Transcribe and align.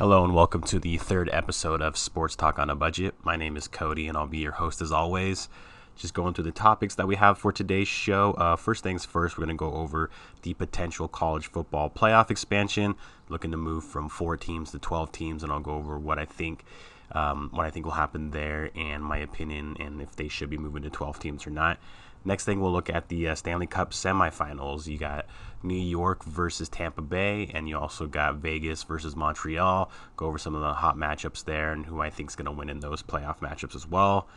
Hello 0.00 0.24
and 0.24 0.34
welcome 0.34 0.62
to 0.62 0.78
the 0.78 0.96
third 0.96 1.28
episode 1.30 1.82
of 1.82 1.94
Sports 1.94 2.34
Talk 2.34 2.58
on 2.58 2.70
a 2.70 2.74
Budget. 2.74 3.14
My 3.22 3.36
name 3.36 3.54
is 3.54 3.68
Cody 3.68 4.08
and 4.08 4.16
I'll 4.16 4.26
be 4.26 4.38
your 4.38 4.52
host 4.52 4.80
as 4.80 4.92
always. 4.92 5.50
Just 5.94 6.14
going 6.14 6.32
through 6.32 6.44
the 6.44 6.52
topics 6.52 6.94
that 6.94 7.06
we 7.06 7.16
have 7.16 7.36
for 7.36 7.52
today's 7.52 7.86
show. 7.86 8.32
Uh, 8.32 8.56
first 8.56 8.82
things 8.82 9.04
first, 9.04 9.36
we're 9.36 9.44
going 9.44 9.54
to 9.54 9.60
go 9.60 9.74
over 9.74 10.08
the 10.40 10.54
potential 10.54 11.06
college 11.06 11.48
football 11.48 11.90
playoff 11.90 12.30
expansion, 12.30 12.94
looking 13.28 13.50
to 13.50 13.58
move 13.58 13.84
from 13.84 14.08
four 14.08 14.38
teams 14.38 14.70
to 14.70 14.78
12 14.78 15.12
teams, 15.12 15.42
and 15.42 15.52
I'll 15.52 15.60
go 15.60 15.72
over 15.72 15.98
what 15.98 16.18
I 16.18 16.24
think. 16.24 16.64
Um, 17.12 17.50
what 17.52 17.66
I 17.66 17.70
think 17.70 17.84
will 17.84 17.92
happen 17.92 18.30
there, 18.30 18.70
and 18.74 19.04
my 19.04 19.18
opinion, 19.18 19.76
and 19.80 20.00
if 20.00 20.16
they 20.16 20.28
should 20.28 20.48
be 20.48 20.56
moving 20.56 20.82
to 20.84 20.90
12 20.90 21.18
teams 21.18 21.46
or 21.46 21.50
not. 21.50 21.78
Next 22.24 22.44
thing, 22.44 22.60
we'll 22.60 22.72
look 22.72 22.90
at 22.90 23.08
the 23.08 23.28
uh, 23.28 23.34
Stanley 23.34 23.66
Cup 23.66 23.92
semifinals. 23.92 24.86
You 24.86 24.98
got 24.98 25.26
New 25.62 25.74
York 25.74 26.22
versus 26.24 26.68
Tampa 26.68 27.00
Bay, 27.00 27.50
and 27.54 27.68
you 27.68 27.78
also 27.78 28.06
got 28.06 28.36
Vegas 28.36 28.82
versus 28.82 29.16
Montreal. 29.16 29.90
Go 30.16 30.26
over 30.26 30.38
some 30.38 30.54
of 30.54 30.60
the 30.60 30.74
hot 30.74 30.96
matchups 30.96 31.44
there 31.44 31.72
and 31.72 31.86
who 31.86 32.00
I 32.00 32.10
think 32.10 32.30
is 32.30 32.36
going 32.36 32.46
to 32.46 32.52
win 32.52 32.68
in 32.68 32.80
those 32.80 33.02
playoff 33.02 33.38
matchups 33.38 33.74
as 33.74 33.86
well. 33.86 34.28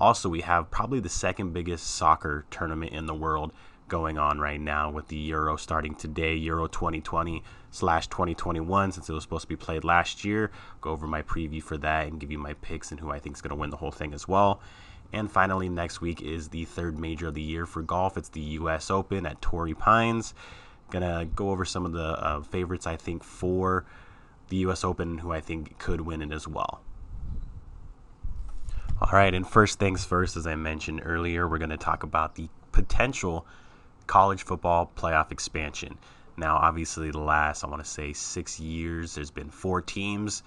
Also, 0.00 0.28
we 0.28 0.40
have 0.40 0.70
probably 0.70 0.98
the 0.98 1.08
second 1.08 1.52
biggest 1.52 1.86
soccer 1.86 2.46
tournament 2.50 2.92
in 2.92 3.06
the 3.06 3.14
world 3.14 3.52
going 3.86 4.18
on 4.18 4.38
right 4.38 4.60
now 4.60 4.88
with 4.90 5.08
the 5.08 5.16
Euro 5.16 5.56
starting 5.56 5.94
today, 5.94 6.34
Euro 6.36 6.66
2020 6.66 7.42
slash 7.70 8.06
2021, 8.06 8.92
since 8.92 9.08
it 9.08 9.12
was 9.12 9.22
supposed 9.22 9.42
to 9.42 9.48
be 9.48 9.56
played 9.56 9.84
last 9.84 10.24
year. 10.24 10.50
Go 10.80 10.90
over 10.90 11.06
my 11.06 11.22
preview 11.22 11.62
for 11.62 11.76
that 11.78 12.06
and 12.06 12.18
give 12.18 12.30
you 12.30 12.38
my 12.38 12.54
picks 12.54 12.90
and 12.90 13.00
who 13.00 13.10
I 13.10 13.18
think 13.18 13.36
is 13.36 13.42
going 13.42 13.50
to 13.50 13.56
win 13.56 13.70
the 13.70 13.76
whole 13.76 13.90
thing 13.90 14.14
as 14.14 14.26
well. 14.26 14.60
And 15.12 15.30
finally, 15.30 15.68
next 15.68 16.00
week 16.00 16.22
is 16.22 16.48
the 16.48 16.64
third 16.64 16.98
major 16.98 17.28
of 17.28 17.34
the 17.34 17.42
year 17.42 17.66
for 17.66 17.82
golf. 17.82 18.16
It's 18.16 18.28
the 18.28 18.40
U.S. 18.40 18.90
Open 18.90 19.26
at 19.26 19.40
Torrey 19.42 19.74
Pines. 19.74 20.34
Gonna 20.90 21.24
go 21.24 21.50
over 21.50 21.64
some 21.64 21.84
of 21.84 21.92
the 21.92 22.04
uh, 22.04 22.42
favorites 22.42 22.86
I 22.86 22.96
think 22.96 23.24
for 23.24 23.84
the 24.48 24.58
U.S. 24.58 24.84
Open, 24.84 25.18
who 25.18 25.32
I 25.32 25.40
think 25.40 25.78
could 25.78 26.00
win 26.00 26.22
it 26.22 26.32
as 26.32 26.46
well. 26.46 26.80
All 29.00 29.10
right, 29.12 29.32
and 29.32 29.48
first 29.48 29.78
things 29.78 30.04
first, 30.04 30.36
as 30.36 30.46
I 30.46 30.56
mentioned 30.56 31.00
earlier, 31.04 31.48
we're 31.48 31.58
going 31.58 31.70
to 31.70 31.78
talk 31.78 32.02
about 32.02 32.34
the 32.34 32.48
potential 32.70 33.46
college 34.06 34.42
football 34.42 34.92
playoff 34.94 35.32
expansion. 35.32 35.96
Now, 36.36 36.56
obviously, 36.56 37.10
the 37.10 37.18
last, 37.18 37.64
I 37.64 37.68
want 37.68 37.82
to 37.82 37.88
say, 37.88 38.12
six 38.12 38.60
years, 38.60 39.14
there's 39.14 39.30
been 39.30 39.48
four 39.48 39.80
teams, 39.80 40.42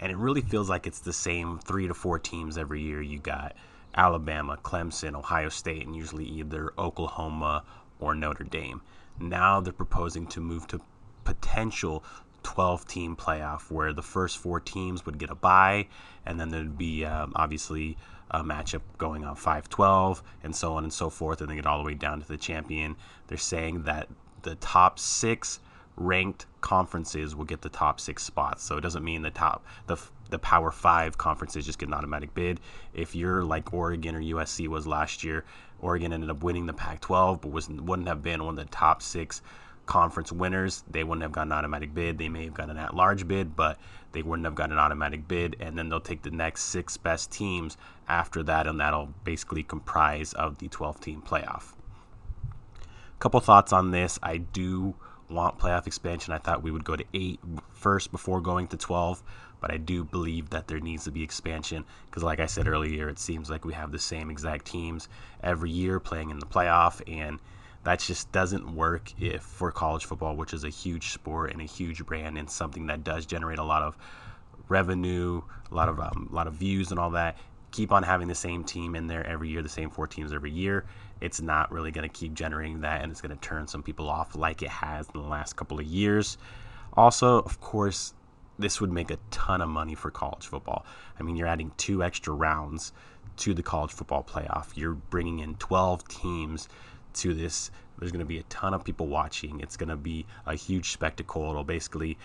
and 0.00 0.10
it 0.10 0.16
really 0.16 0.40
feels 0.40 0.68
like 0.68 0.86
it's 0.86 1.00
the 1.00 1.12
same 1.12 1.58
three 1.58 1.86
to 1.86 1.94
four 1.94 2.18
teams 2.18 2.58
every 2.58 2.82
year. 2.82 3.00
You 3.00 3.18
got 3.18 3.54
Alabama, 3.94 4.58
Clemson, 4.62 5.14
Ohio 5.14 5.48
State, 5.48 5.86
and 5.86 5.94
usually 5.94 6.24
either 6.24 6.72
Oklahoma 6.78 7.64
or 8.00 8.14
Notre 8.14 8.44
Dame. 8.44 8.80
Now 9.18 9.60
they're 9.60 9.72
proposing 9.72 10.26
to 10.28 10.40
move 10.40 10.66
to 10.68 10.80
potential 11.24 12.04
12 12.42 12.86
team 12.86 13.16
playoff 13.16 13.70
where 13.70 13.92
the 13.92 14.02
first 14.02 14.38
four 14.38 14.60
teams 14.60 15.06
would 15.06 15.18
get 15.18 15.30
a 15.30 15.34
bye, 15.34 15.86
and 16.26 16.38
then 16.40 16.50
there'd 16.50 16.78
be 16.78 17.04
um, 17.04 17.32
obviously 17.36 17.96
a 18.30 18.42
matchup 18.42 18.80
going 18.98 19.24
on 19.24 19.36
5 19.36 19.68
12, 19.68 20.22
and 20.42 20.56
so 20.56 20.74
on 20.74 20.84
and 20.84 20.92
so 20.92 21.10
forth, 21.10 21.40
and 21.40 21.50
they 21.50 21.54
get 21.54 21.66
all 21.66 21.78
the 21.78 21.84
way 21.84 21.94
down 21.94 22.20
to 22.20 22.26
the 22.26 22.36
champion. 22.36 22.96
They're 23.26 23.38
saying 23.38 23.82
that 23.84 24.08
the 24.42 24.54
top 24.56 24.98
six 24.98 25.60
ranked 25.96 26.46
conferences 26.60 27.36
will 27.36 27.44
get 27.44 27.60
the 27.60 27.68
top 27.68 28.00
six 28.00 28.22
spots. 28.22 28.64
So 28.64 28.76
it 28.76 28.80
doesn't 28.80 29.04
mean 29.04 29.22
the 29.22 29.30
top 29.30 29.64
the 29.86 29.96
the 30.32 30.38
Power 30.40 30.72
Five 30.72 31.16
conferences 31.16 31.64
just 31.64 31.78
get 31.78 31.88
an 31.88 31.94
automatic 31.94 32.34
bid. 32.34 32.58
If 32.92 33.14
you're 33.14 33.44
like 33.44 33.72
Oregon 33.72 34.16
or 34.16 34.20
USC 34.20 34.66
was 34.66 34.86
last 34.86 35.22
year, 35.22 35.44
Oregon 35.80 36.12
ended 36.12 36.30
up 36.30 36.42
winning 36.42 36.66
the 36.66 36.72
Pac-12, 36.72 37.40
but 37.42 37.52
was 37.52 37.68
wouldn't 37.68 38.08
have 38.08 38.22
been 38.22 38.42
one 38.44 38.58
of 38.58 38.64
the 38.64 38.72
top 38.72 39.02
six 39.02 39.42
conference 39.86 40.32
winners. 40.32 40.84
They 40.90 41.04
wouldn't 41.04 41.22
have 41.22 41.32
gotten 41.32 41.52
an 41.52 41.58
automatic 41.58 41.94
bid. 41.94 42.18
They 42.18 42.28
may 42.28 42.44
have 42.44 42.54
gotten 42.54 42.76
an 42.76 42.82
at-large 42.82 43.28
bid, 43.28 43.54
but 43.54 43.78
they 44.12 44.22
wouldn't 44.22 44.46
have 44.46 44.54
gotten 44.54 44.72
an 44.72 44.78
automatic 44.78 45.28
bid. 45.28 45.56
And 45.60 45.76
then 45.76 45.88
they'll 45.88 46.00
take 46.00 46.22
the 46.22 46.30
next 46.30 46.64
six 46.64 46.96
best 46.96 47.30
teams 47.30 47.76
after 48.08 48.42
that, 48.44 48.66
and 48.66 48.80
that'll 48.80 49.12
basically 49.24 49.62
comprise 49.62 50.32
of 50.32 50.58
the 50.58 50.68
12-team 50.68 51.22
playoff. 51.22 51.74
Couple 53.18 53.40
thoughts 53.40 53.72
on 53.72 53.90
this. 53.90 54.18
I 54.22 54.38
do 54.38 54.94
want 55.28 55.58
playoff 55.58 55.86
expansion. 55.86 56.32
I 56.32 56.38
thought 56.38 56.62
we 56.62 56.70
would 56.70 56.84
go 56.84 56.96
to 56.96 57.04
eight 57.14 57.40
first 57.72 58.12
before 58.12 58.40
going 58.40 58.68
to 58.68 58.76
12, 58.76 59.22
but 59.62 59.70
I 59.72 59.78
do 59.78 60.04
believe 60.04 60.50
that 60.50 60.68
there 60.68 60.80
needs 60.80 61.04
to 61.04 61.10
be 61.10 61.22
expansion 61.22 61.84
because, 62.06 62.22
like 62.22 62.40
I 62.40 62.46
said 62.46 62.68
earlier, 62.68 63.08
it 63.08 63.18
seems 63.18 63.48
like 63.48 63.64
we 63.64 63.72
have 63.72 63.92
the 63.92 63.98
same 63.98 64.30
exact 64.30 64.66
teams 64.66 65.08
every 65.42 65.70
year 65.70 65.98
playing 65.98 66.30
in 66.30 66.38
the 66.38 66.46
playoff, 66.46 67.00
and 67.06 67.38
that 67.84 68.00
just 68.00 68.30
doesn't 68.32 68.74
work 68.74 69.12
if 69.18 69.40
for 69.42 69.72
college 69.72 70.04
football, 70.04 70.36
which 70.36 70.52
is 70.52 70.64
a 70.64 70.68
huge 70.68 71.12
sport 71.12 71.52
and 71.52 71.62
a 71.62 71.64
huge 71.64 72.04
brand 72.04 72.36
and 72.36 72.50
something 72.50 72.88
that 72.88 73.04
does 73.04 73.24
generate 73.24 73.58
a 73.58 73.64
lot 73.64 73.82
of 73.82 73.96
revenue, 74.68 75.40
a 75.70 75.74
lot 75.74 75.88
of 75.88 75.98
um, 75.98 76.28
a 76.30 76.34
lot 76.34 76.46
of 76.46 76.54
views 76.54 76.90
and 76.90 77.00
all 77.00 77.10
that. 77.10 77.38
Keep 77.70 77.92
on 77.92 78.02
having 78.02 78.28
the 78.28 78.34
same 78.34 78.64
team 78.64 78.94
in 78.94 79.06
there 79.06 79.26
every 79.26 79.48
year, 79.48 79.62
the 79.62 79.68
same 79.68 79.88
four 79.88 80.06
teams 80.06 80.32
every 80.34 80.50
year 80.50 80.84
it's 81.22 81.40
not 81.40 81.70
really 81.70 81.92
going 81.92 82.02
to 82.08 82.12
keep 82.12 82.34
generating 82.34 82.80
that 82.80 83.00
and 83.00 83.12
it's 83.12 83.20
going 83.20 83.34
to 83.34 83.40
turn 83.40 83.66
some 83.68 83.80
people 83.80 84.10
off 84.10 84.34
like 84.34 84.60
it 84.60 84.68
has 84.68 85.06
in 85.14 85.20
the 85.20 85.26
last 85.26 85.54
couple 85.54 85.78
of 85.78 85.86
years. 85.86 86.36
Also, 86.94 87.38
of 87.38 87.60
course, 87.60 88.12
this 88.58 88.80
would 88.80 88.92
make 88.92 89.10
a 89.10 89.18
ton 89.30 89.60
of 89.60 89.68
money 89.68 89.94
for 89.94 90.10
college 90.10 90.46
football. 90.46 90.84
I 91.18 91.22
mean, 91.22 91.36
you're 91.36 91.48
adding 91.48 91.72
two 91.76 92.02
extra 92.02 92.32
rounds 92.32 92.92
to 93.38 93.54
the 93.54 93.62
college 93.62 93.92
football 93.92 94.22
playoff. 94.22 94.76
You're 94.76 94.94
bringing 94.94 95.40
in 95.40 95.54
12 95.56 96.06
teams 96.08 96.68
to 97.14 97.34
this. 97.34 97.70
There's 97.98 98.12
going 98.12 98.20
to 98.20 98.26
be 98.26 98.38
a 98.38 98.44
ton 98.44 98.74
of 98.74 98.84
people 98.84 99.06
watching. 99.06 99.60
It's 99.60 99.76
going 99.76 99.88
to 99.88 99.96
be 99.96 100.26
a 100.46 100.54
huge 100.54 100.90
spectacle. 100.90 101.50
It'll 101.50 101.64
basically 101.64 102.18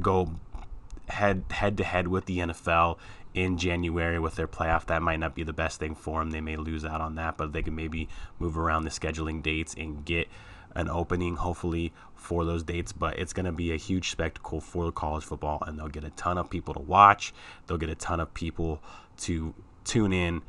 go 0.00 0.30
head 1.08 1.44
head 1.50 1.76
to 1.76 1.84
head 1.84 2.08
with 2.08 2.26
the 2.26 2.38
NFL 2.38 2.98
in 3.34 3.58
January 3.58 4.18
with 4.18 4.36
their 4.36 4.48
playoff. 4.48 4.86
That 4.86 5.02
might 5.02 5.18
not 5.18 5.34
be 5.34 5.42
the 5.42 5.52
best 5.52 5.78
thing 5.78 5.94
for 5.94 6.20
them. 6.20 6.30
They 6.30 6.40
may 6.40 6.56
lose 6.56 6.84
out 6.84 7.00
on 7.00 7.16
that, 7.16 7.36
but 7.36 7.52
they 7.52 7.62
can 7.62 7.74
maybe 7.74 8.08
move 8.38 8.58
around 8.58 8.84
the 8.84 8.90
scheduling 8.90 9.42
dates 9.42 9.74
and 9.76 10.04
get 10.04 10.28
an 10.74 10.88
opening, 10.88 11.36
hopefully, 11.36 11.92
for 12.20 12.44
those 12.44 12.62
dates. 12.62 12.92
But 12.92 13.18
it's 13.18 13.32
going 13.32 13.46
to 13.46 13.52
be 13.52 13.72
a 13.72 13.76
huge 13.76 14.10
spectacle 14.10 14.60
for 14.60 14.92
college 14.92 15.24
football, 15.24 15.62
and 15.66 15.78
they'll 15.78 15.88
get 15.88 16.04
a 16.04 16.10
ton 16.10 16.38
of 16.38 16.50
people 16.50 16.74
to 16.74 16.80
watch. 16.80 17.32
They'll 17.66 17.78
get 17.78 17.90
a 17.90 17.94
ton 17.94 18.20
of 18.20 18.32
people 18.34 18.82
to 19.18 19.54
tune 19.84 20.12
in 20.12 20.42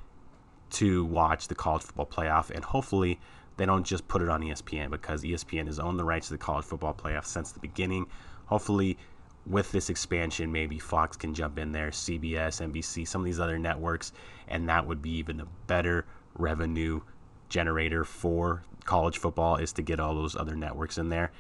to 0.71 1.05
watch 1.05 1.47
the 1.47 1.55
college 1.55 1.83
football 1.83 2.05
playoff, 2.05 2.49
and 2.49 2.63
hopefully, 2.63 3.19
they 3.57 3.65
don't 3.65 3.85
just 3.85 4.07
put 4.07 4.21
it 4.21 4.29
on 4.29 4.41
ESPN 4.41 4.89
because 4.89 5.23
ESPN 5.23 5.67
has 5.67 5.79
owned 5.79 5.99
the 5.99 6.05
rights 6.05 6.27
to 6.27 6.33
the 6.33 6.37
college 6.37 6.65
football 6.65 6.93
playoff 6.93 7.25
since 7.25 7.51
the 7.51 7.59
beginning. 7.59 8.05
Hopefully, 8.45 8.97
with 9.45 9.71
this 9.71 9.89
expansion, 9.89 10.51
maybe 10.51 10.79
Fox 10.79 11.17
can 11.17 11.33
jump 11.33 11.57
in 11.57 11.71
there, 11.71 11.89
CBS, 11.89 12.61
NBC, 12.61 13.07
some 13.07 13.21
of 13.21 13.25
these 13.25 13.39
other 13.39 13.59
networks, 13.59 14.13
and 14.47 14.69
that 14.69 14.85
would 14.87 15.01
be 15.01 15.11
even 15.11 15.39
a 15.41 15.47
better 15.67 16.05
revenue 16.35 17.01
generator 17.49 18.05
for 18.05 18.63
college 18.85 19.17
football 19.17 19.57
is 19.57 19.73
to 19.73 19.81
get 19.81 19.99
all 19.99 20.15
those 20.15 20.35
other 20.35 20.55
networks 20.55 20.97
in 20.97 21.09
there. 21.09 21.31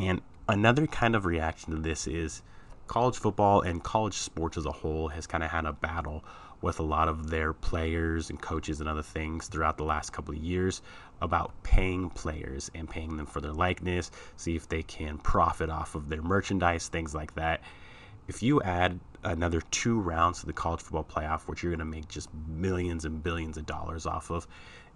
And 0.00 0.22
another 0.48 0.86
kind 0.86 1.14
of 1.14 1.26
reaction 1.26 1.74
to 1.74 1.80
this 1.80 2.06
is 2.06 2.42
college 2.86 3.16
football 3.16 3.60
and 3.60 3.84
college 3.84 4.14
sports 4.14 4.56
as 4.56 4.64
a 4.64 4.72
whole 4.72 5.08
has 5.08 5.26
kind 5.26 5.44
of 5.44 5.50
had 5.50 5.66
a 5.66 5.74
battle 5.74 6.24
with 6.62 6.80
a 6.80 6.82
lot 6.82 7.06
of 7.08 7.28
their 7.28 7.52
players 7.52 8.30
and 8.30 8.40
coaches 8.40 8.80
and 8.80 8.88
other 8.88 9.02
things 9.02 9.48
throughout 9.48 9.76
the 9.76 9.84
last 9.84 10.10
couple 10.10 10.34
of 10.34 10.40
years 10.40 10.80
about 11.20 11.52
paying 11.62 12.08
players 12.08 12.70
and 12.74 12.88
paying 12.88 13.18
them 13.18 13.26
for 13.26 13.42
their 13.42 13.52
likeness, 13.52 14.10
see 14.36 14.56
if 14.56 14.68
they 14.68 14.82
can 14.82 15.18
profit 15.18 15.68
off 15.68 15.94
of 15.94 16.08
their 16.08 16.22
merchandise, 16.22 16.88
things 16.88 17.14
like 17.14 17.34
that. 17.34 17.60
If 18.26 18.42
you 18.42 18.62
add 18.62 19.00
another 19.22 19.60
two 19.70 20.00
rounds 20.00 20.40
to 20.40 20.46
the 20.46 20.52
college 20.52 20.80
football 20.80 21.04
playoff, 21.04 21.42
which 21.42 21.62
you're 21.62 21.70
going 21.70 21.78
to 21.80 21.84
make 21.84 22.08
just 22.08 22.28
millions 22.48 23.04
and 23.04 23.22
billions 23.22 23.56
of 23.56 23.66
dollars 23.66 24.06
off 24.06 24.30
of, 24.30 24.46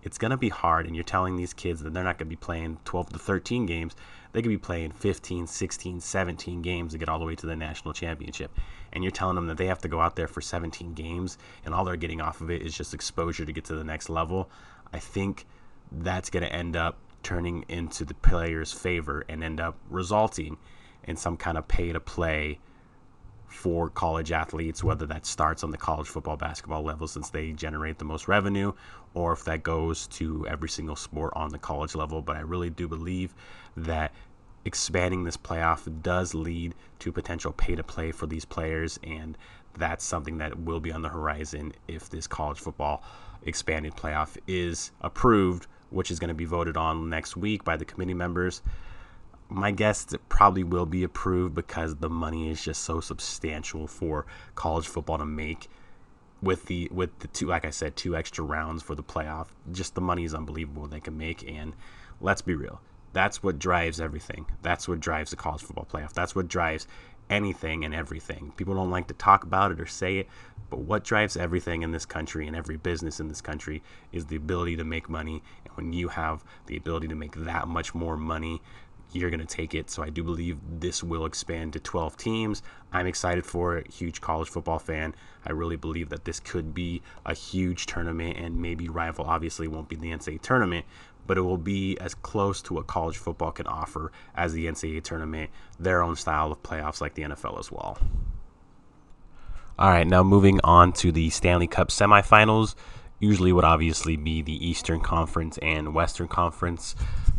it's 0.03 0.19
going 0.19 0.31
to 0.31 0.37
be 0.37 0.49
hard. 0.49 0.87
And 0.87 0.95
you're 0.95 1.05
telling 1.05 1.37
these 1.37 1.53
kids 1.53 1.83
that 1.83 1.93
they're 1.93 2.05
not 2.05 2.19
going 2.19 2.27
to 2.27 2.31
be 2.31 2.37
playing 2.37 2.79
12 2.85 3.11
to 3.11 3.19
13 3.19 3.67
games. 3.67 3.97
They 4.33 4.43
could 4.43 4.49
be 4.49 4.59
playing 4.59 4.93
15, 4.93 5.47
16, 5.47 6.01
17 6.01 6.63
games 6.63 6.93
to 6.93 6.99
get 6.99 7.09
all 7.09 7.19
the 7.19 7.25
way 7.25 7.37
to 7.37 7.47
the 7.47 7.57
national 7.57 7.95
championship. 7.95 8.51
And 8.93 9.05
you're 9.05 9.11
telling 9.11 9.37
them 9.37 9.47
that 9.47 9.57
they 9.57 9.67
have 9.67 9.81
to 9.81 9.89
go 9.89 10.01
out 10.01 10.17
there 10.17 10.29
for 10.29 10.41
17 10.41 10.95
games 10.95 11.39
and 11.65 11.75
all 11.75 11.85
they're 11.85 11.97
getting 11.97 12.21
off 12.21 12.41
of 12.41 12.51
it 12.51 12.63
is 12.63 12.77
just 12.77 12.95
exposure 12.95 13.45
to 13.45 13.53
get 13.53 13.65
to 13.67 13.75
the 13.75 13.85
next 13.85 14.09
level. 14.09 14.51
I 14.93 14.99
think 14.99 15.47
that's 15.91 16.31
going 16.31 16.45
to 16.45 16.53
end 16.53 16.77
up 16.77 16.99
turning 17.23 17.65
into 17.69 18.05
the 18.05 18.15
player's 18.15 18.73
favor 18.73 19.25
and 19.29 19.43
end 19.43 19.61
up 19.61 19.77
resulting 19.89 20.59
in 21.05 21.17
some 21.17 21.37
kind 21.37 21.59
of 21.59 21.67
pay 21.67 21.93
to 21.93 22.01
play 22.01 22.59
for 23.55 23.89
college 23.89 24.33
athletes, 24.33 24.83
whether 24.83 25.07
that 25.07 25.25
starts 25.25 25.63
on 25.63 25.71
the 25.71 25.79
college 25.79 26.09
football 26.09 26.37
basketball 26.37 26.83
level 26.83 27.07
since 27.07 27.31
they 27.31 27.53
generate 27.53 27.99
the 27.99 28.05
most 28.05 28.29
revenue, 28.29 28.73
or 29.15 29.33
if 29.33 29.45
that 29.45 29.63
goes 29.63 30.07
to 30.09 30.47
every 30.49 30.69
single 30.69 30.97
sport 30.97 31.33
on 31.37 31.51
the 31.51 31.59
college 31.59 31.95
level. 31.95 32.21
But 32.21 32.37
I 32.37 32.41
really 32.41 32.69
do 32.69 32.89
believe 32.89 33.35
that 33.77 34.13
expanding 34.65 35.25
this 35.25 35.37
playoff 35.37 35.89
does 36.03 36.35
lead 36.35 36.75
to 36.99 37.13
potential 37.13 37.53
pay 37.53 37.77
to 37.77 37.85
play 37.85 38.11
for 38.11 38.27
these 38.27 38.45
players, 38.45 38.99
and 39.05 39.39
that's 39.79 40.05
something 40.05 40.39
that 40.39 40.59
will 40.59 40.81
be 40.81 40.93
on 40.93 41.03
the 41.03 41.09
horizon 41.09 41.73
if 41.89 42.11
this 42.11 42.27
college 42.27 42.59
football 42.59 43.03
expanded 43.45 43.95
playoff 43.95 44.37
is 44.47 44.91
approved, 45.01 45.67
which 45.91 46.11
is 46.11 46.19
going 46.19 46.29
to 46.29 46.35
be 46.35 46.45
voted 46.45 46.77
on 46.77 47.09
next 47.09 47.37
week 47.37 47.63
by 47.65 47.77
the 47.77 47.85
committee 47.85 48.15
members. 48.15 48.63
My 49.49 49.71
guess 49.71 50.13
it 50.13 50.29
probably 50.29 50.65
will 50.65 50.87
be 50.87 51.05
approved 51.05 51.55
because 51.55 51.97
the 51.97 52.09
money 52.09 52.51
is 52.51 52.63
just 52.63 52.83
so 52.83 53.01
substantial 53.01 53.87
for 53.87 54.27
college 54.55 54.87
football 54.87 55.19
to 55.19 55.27
make 55.27 55.69
with 56.43 56.67
the 56.67 56.89
with 56.93 57.19
the 57.21 57.29
two 57.29 57.47
like 57.47 57.65
I 57.65 57.71
said 57.71 57.97
two 57.97 58.17
extra 58.17 58.45
rounds 58.45 58.83
for 58.83 58.95
the 58.95 59.03
playoff. 59.03 59.49
Just 59.73 59.95
the 59.95 60.01
money 60.01 60.25
is 60.25 60.35
unbelievable 60.35 60.87
they 60.87 61.01
can 61.01 61.17
make 61.17 61.49
and 61.49 61.75
let's 62.21 62.43
be 62.43 62.55
real 62.55 62.81
that's 63.13 63.45
what 63.45 63.61
drives 63.61 64.01
everything. 64.01 64.45
That's 64.63 64.89
what 64.89 64.99
drives 64.99 65.31
the 65.31 65.37
college 65.37 65.63
football 65.63 65.87
playoff. 65.91 66.13
That's 66.13 66.35
what 66.35 66.49
drives 66.49 66.89
anything 67.31 67.85
and 67.85 67.95
everything. 67.95 68.53
People 68.57 68.75
don't 68.75 68.91
like 68.91 69.07
to 69.07 69.15
talk 69.15 69.45
about 69.45 69.71
it 69.71 69.81
or 69.81 69.87
say 69.87 70.19
it 70.19 70.29
but 70.71 70.81
what 70.81 71.05
drives 71.05 71.37
everything 71.37 71.83
in 71.83 71.93
this 71.93 72.05
country 72.05 72.49
and 72.49 72.57
every 72.57 72.77
business 72.77 73.21
in 73.21 73.29
this 73.29 73.41
country 73.41 73.81
is 74.11 74.27
the 74.27 74.35
ability 74.35 74.77
to 74.77 74.83
make 74.83 75.09
money. 75.09 75.41
And 75.65 75.77
when 75.77 75.93
you 75.93 76.09
have 76.09 76.45
the 76.67 76.77
ability 76.77 77.07
to 77.09 77.15
make 77.15 77.37
that 77.37 77.69
much 77.69 77.95
more 77.95 78.17
money 78.17 78.61
you're 79.15 79.31
going 79.31 79.41
to 79.41 79.47
take 79.47 79.75
it. 79.75 79.91
So 79.91 80.03
I 80.03 80.11
do 80.11 80.23
believe 80.23 80.59
this 80.81 81.03
will 81.03 81.27
expand 81.27 81.73
to 81.75 81.81
12 81.81 82.17
teams. 82.17 82.63
I'm 82.93 83.07
excited 83.07 83.47
for 83.47 83.77
it. 83.77 83.91
Huge 83.91 84.21
college 84.21 84.49
football 84.49 84.79
fan. 84.79 85.15
I 85.47 85.53
really 85.53 85.77
believe 85.77 86.09
that 86.11 86.25
this 86.25 86.41
could 86.41 86.75
be 86.75 87.03
a 87.25 87.35
huge 87.35 87.87
tournament 87.87 88.39
and 88.39 88.61
maybe 88.61 88.89
rival. 88.89 89.25
Obviously, 89.27 89.69
won't 89.69 89.89
be 89.89 89.97
the 89.97 90.11
NCAA 90.11 90.41
tournament, 90.41 90.87
but 91.27 91.39
it 91.39 91.43
will 91.43 91.59
be 91.59 91.99
as 91.99 92.15
close 92.15 92.63
to 92.63 92.75
what 92.75 92.87
college 92.87 93.17
football 93.17 93.53
can 93.53 93.67
offer 93.67 94.13
as 94.35 94.53
the 94.53 94.67
NCAA 94.67 95.03
tournament, 95.03 95.51
their 95.79 96.03
own 96.03 96.17
style 96.17 96.53
of 96.53 96.63
playoffs 96.63 97.01
like 97.01 97.15
the 97.15 97.23
NFL 97.23 97.59
as 97.59 97.71
well. 97.71 97.99
All 99.79 99.91
right, 99.91 100.07
now 100.07 100.23
moving 100.23 100.61
on 100.63 100.93
to 100.95 101.11
the 101.11 101.31
Stanley 101.31 101.67
Cup 101.67 101.89
semifinals 101.89 102.75
usually 103.19 103.53
would 103.53 103.65
obviously 103.65 104.17
be 104.17 104.43
the 104.43 104.67
Eastern 104.67 105.01
Conference 105.01 105.59
and 105.59 105.95
Western 105.95 106.29
Conference 106.29 106.95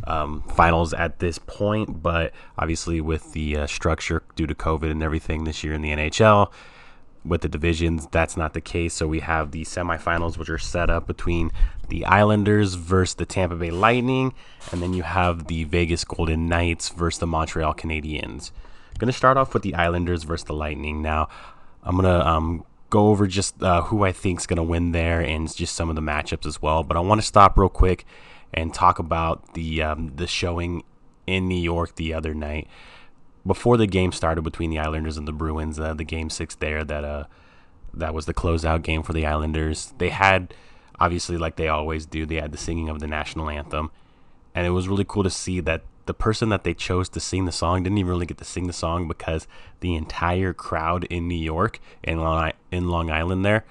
um, 0.06 0.44
finals 0.56 0.94
at 0.94 1.20
this 1.20 1.40
point. 1.40 2.02
But 2.04 2.34
obviously, 2.58 3.02
with 3.02 3.34
the 3.34 3.58
uh, 3.58 3.68
structure 3.68 4.24
due 4.36 4.48
to 4.48 4.56
COVID 4.56 4.92
and 4.92 5.02
everything 5.02 5.44
this 5.44 5.64
year 5.64 5.74
in 5.74 5.82
the 5.82 5.90
NHL, 5.90 6.52
with 7.26 7.42
the 7.42 7.50
divisions, 7.50 8.08
that's 8.12 8.38
not 8.38 8.54
the 8.54 8.62
case. 8.62 8.94
So 8.94 9.08
we 9.08 9.20
have 9.22 9.52
the 9.52 9.64
semifinals, 9.64 10.38
which 10.38 10.50
are 10.50 10.60
set 10.60 10.90
up 10.90 11.08
between 11.08 11.52
the 11.90 12.06
Islanders 12.06 12.76
versus 12.76 13.16
the 13.16 13.26
Tampa 13.26 13.56
Bay 13.56 13.72
Lightning, 13.72 14.34
and 14.72 14.82
then 14.82 14.94
you 14.94 15.04
have 15.04 15.48
the 15.48 15.64
Vegas 15.64 16.04
Golden 16.04 16.48
Knights 16.48 16.90
versus 16.90 17.20
the 17.20 17.28
Montreal 17.28 17.74
Canadiens. 17.74 18.52
I'm 18.94 19.08
to 19.08 19.12
start 19.12 19.38
off 19.38 19.54
with 19.54 19.64
the 19.64 19.76
Islanders 19.76 20.24
versus 20.24 20.46
the 20.46 20.54
Lightning. 20.54 21.02
Now, 21.02 21.28
I'm 21.84 21.98
to 22.00 22.28
um, 22.28 22.64
go 22.90 23.10
over 23.10 23.28
just 23.28 23.62
uh, 23.62 23.82
who 23.84 24.04
I 24.04 24.12
think 24.12 24.40
is 24.40 24.48
going 24.48 24.58
to 24.58 24.64
win 24.64 24.92
there 24.92 25.20
and 25.20 25.54
just 25.54 25.76
some 25.76 25.90
of 25.90 25.96
the 25.96 26.02
matchups 26.02 26.46
as 26.46 26.62
well. 26.62 26.84
But 26.84 26.96
I 26.96 27.02
want 27.02 27.20
to 27.20 27.28
stop 27.28 27.58
real 27.58 27.70
quick 27.70 28.06
and 28.56 28.74
talk 28.74 28.98
about 28.98 29.54
the 29.54 29.84
um, 29.84 30.14
the 30.16 30.26
showing 30.26 30.84
in 31.28 31.48
New 31.48 31.60
York 31.60 31.96
the 31.96 32.14
other 32.14 32.34
night 32.34 32.68
before 33.46 33.78
the 33.78 33.86
game 33.86 34.12
started 34.12 34.42
between 34.42 34.72
the 34.72 34.80
Islanders 34.80 35.18
and 35.18 35.28
the 35.28 35.34
Bruins. 35.34 35.80
Uh, 35.80 35.94
the 35.94 36.04
game 36.04 36.32
six 36.32 36.56
there 36.56 36.84
that 36.84 37.04
uh 37.04 37.26
that 37.94 38.14
was 38.14 38.26
the 38.26 38.34
closeout 38.34 38.82
game 38.82 39.04
for 39.04 39.14
the 39.14 39.26
Islanders. 39.26 39.94
They 40.00 40.10
had 40.10 40.54
obviously 41.00 41.38
like 41.38 41.58
they 41.58 41.68
always 41.68 42.06
do. 42.06 42.26
They 42.26 42.36
had 42.36 42.52
the 42.52 42.58
singing 42.58 42.90
of 42.90 43.00
the 43.00 43.08
national 43.08 43.50
anthem, 43.50 43.92
and 44.56 44.66
it 44.66 44.72
was 44.72 44.88
really 44.88 45.06
cool 45.06 45.24
to 45.24 45.30
see 45.30 45.60
that 45.60 45.84
the 46.06 46.14
person 46.14 46.50
that 46.50 46.64
they 46.64 46.74
chose 46.74 47.10
to 47.10 47.20
sing 47.20 47.46
the 47.46 47.52
song 47.52 47.84
didn't 47.84 47.98
even 47.98 48.12
really 48.12 48.28
get 48.28 48.38
to 48.38 48.46
sing 48.46 48.68
the 48.68 48.74
song 48.74 49.08
because 49.08 49.48
the 49.80 49.96
entire 49.96 50.54
crowd 50.54 51.04
in 51.06 51.28
New 51.28 51.36
York 51.36 51.80
in 52.04 52.20
Long, 52.20 52.52
in 52.72 52.88
Long 52.88 53.10
Island 53.10 53.44
there 53.44 53.66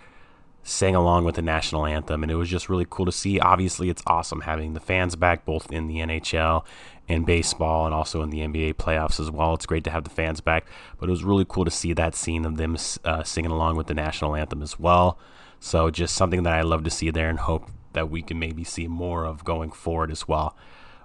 sang 0.64 0.94
along 0.94 1.25
with 1.25 1.37
the 1.37 1.43
national 1.43 1.87
anthem 1.87 2.22
and 2.22 2.32
it 2.32 2.37
was 2.37 2.49
just 2.49 2.69
really 2.69 2.87
cool 2.88 3.05
to 3.05 3.12
see 3.12 3.38
obviously 3.38 3.88
it's 3.88 4.02
awesome 4.06 4.40
having 4.40 4.75
the 4.75 4.81
fans 4.81 5.14
back 5.14 5.44
both 5.44 5.70
in 5.70 5.87
the 5.87 5.96
NHL 5.96 6.64
and 7.06 7.26
baseball 7.26 7.84
and 7.84 7.94
also 7.94 8.22
in 8.22 8.31
the 8.31 8.38
NBA 8.38 8.75
playoffs 8.75 9.20
as 9.20 9.31
well 9.31 9.55
it's 9.55 9.66
great 9.66 9.84
to 9.84 9.90
have 9.90 10.05
the 10.05 10.11
fans 10.11 10.40
back 10.40 10.66
but 10.99 11.08
it 11.08 11.12
was 11.12 11.22
really 11.22 11.44
cool 11.46 11.64
to 11.64 11.70
see 11.70 11.93
that 11.93 12.14
scene 12.14 12.44
of 12.44 12.56
them 12.56 12.76
uh, 13.05 13.22
singing 13.22 13.50
along 13.50 13.76
with 13.76 13.87
the 13.87 13.94
national 13.94 14.34
anthem 14.34 14.62
as 14.62 14.78
well 14.78 15.19
so 15.61 15.90
just 15.90 16.14
something 16.14 16.43
that 16.43 16.52
I 16.55 16.62
love 16.62 16.82
to 16.84 16.90
see 16.90 17.10
there 17.10 17.28
and 17.28 17.38
hope 17.38 17.70
that 17.93 18.10
we 18.10 18.22
can 18.22 18.38
maybe 18.38 18.64
see 18.64 18.88
more 18.88 19.25
of 19.25 19.44
going 19.44 19.70
forward 19.70 20.10
as 20.10 20.26
well 20.26 20.56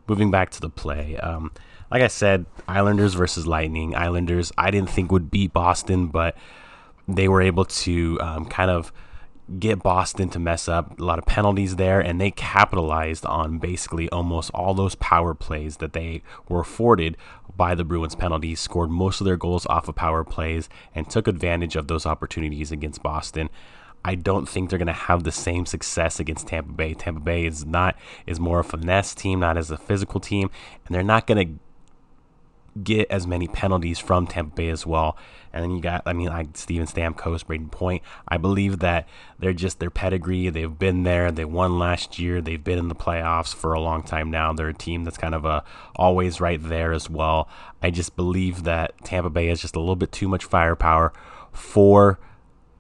moving 0.10 0.32
back 0.32 0.50
to 0.50 0.60
the 0.60 0.70
play. 0.70 1.16
Um, 1.18 1.52
like 1.92 2.02
I 2.02 2.08
said, 2.08 2.46
Islanders 2.68 3.14
versus 3.14 3.48
Lightning. 3.48 3.96
Islanders, 3.96 4.52
I 4.58 4.72
didn't 4.72 4.90
think 4.90 5.12
would 5.12 5.32
beat 5.32 5.54
Boston, 5.54 6.08
but 6.08 6.36
they 7.08 7.28
were 7.28 7.42
able 7.42 7.66
to 7.66 8.20
um, 8.22 8.46
kind 8.46 8.70
of 8.70 8.92
get 9.58 9.82
Boston 9.82 10.30
to 10.30 10.40
mess 10.40 10.68
up 10.68 11.00
a 11.00 11.04
lot 11.04 11.18
of 11.18 11.26
penalties 11.26 11.78
there, 11.78 12.00
and 12.00 12.20
they 12.20 12.32
capitalized 12.32 13.26
on 13.26 13.58
basically 13.58 14.10
almost 14.10 14.52
all 14.54 14.74
those 14.74 14.96
power 14.96 15.34
plays 15.34 15.78
that 15.78 15.94
they 15.94 16.22
were 16.48 16.60
afforded 16.60 17.18
by 17.56 17.74
the 17.76 17.84
Bruins 17.84 18.16
penalties, 18.16 18.60
scored 18.60 18.90
most 18.92 19.22
of 19.22 19.26
their 19.26 19.38
goals 19.38 19.66
off 19.68 19.88
of 19.88 19.96
power 19.96 20.24
plays, 20.24 20.70
and 20.94 21.10
took 21.10 21.28
advantage 21.28 21.76
of 21.76 21.88
those 21.88 22.06
opportunities 22.06 22.72
against 22.72 23.02
Boston. 23.02 23.50
I 24.06 24.16
don't 24.16 24.48
think 24.48 24.70
they're 24.70 24.80
going 24.80 24.88
to 24.88 24.94
have 24.94 25.24
the 25.24 25.32
same 25.32 25.66
success 25.66 26.20
against 26.20 26.48
Tampa 26.48 26.72
Bay. 26.72 26.94
Tampa 26.94 27.20
Bay 27.20 27.46
is 27.46 27.66
not 27.66 27.98
is 28.26 28.40
more 28.40 28.60
of 28.60 28.68
a 28.68 28.70
finesse 28.70 29.14
team, 29.14 29.40
not 29.40 29.58
as 29.58 29.72
a 29.72 29.78
physical 29.78 30.20
team, 30.20 30.50
and 30.86 30.96
they're 30.96 31.04
not 31.04 31.28
going 31.28 31.48
to 31.48 31.60
get 32.84 33.10
as 33.10 33.28
many 33.28 33.48
penalties 33.48 34.00
from 34.00 34.28
Tampa 34.28 34.56
Bay 34.56 34.70
as 34.70 34.86
well. 34.86 35.18
And 35.52 35.64
then 35.64 35.72
you 35.72 35.82
got, 35.82 36.04
I 36.06 36.14
mean, 36.14 36.28
like 36.28 36.56
Steven 36.56 36.86
Stamkos, 36.86 37.44
Brayden 37.44 37.72
Point. 37.72 38.04
I 38.28 38.38
believe 38.38 38.80
that 38.80 39.08
they're 39.40 39.54
just 39.54 39.80
their 39.80 39.90
pedigree. 39.90 40.50
They've 40.50 40.78
been 40.78 41.04
there. 41.04 41.32
They 41.32 41.46
won 41.46 41.80
last 41.80 42.20
year. 42.20 42.40
They've 42.40 42.64
been 42.64 42.78
in 42.78 42.88
the 42.88 42.96
playoffs 42.96 43.54
for 43.54 43.74
a 43.74 43.80
long 43.80 44.04
time 44.04 44.30
now. 44.30 44.54
They're 44.54 44.70
a 44.70 44.74
team 44.74 45.04
that's 45.04 45.18
kind 45.18 45.34
of 45.34 45.46
a 45.46 45.64
always 45.96 46.40
right 46.40 46.62
there 46.62 46.94
as 46.94 47.10
well. 47.10 47.50
I 47.82 47.90
just 47.90 48.16
believe 48.16 48.64
that 48.64 48.94
Tampa 49.04 49.30
Bay 49.30 49.48
has 49.48 49.62
just 49.62 49.76
a 49.76 49.80
little 49.80 49.96
bit 49.96 50.12
too 50.12 50.28
much 50.28 50.46
firepower 50.46 51.14
for 51.52 52.20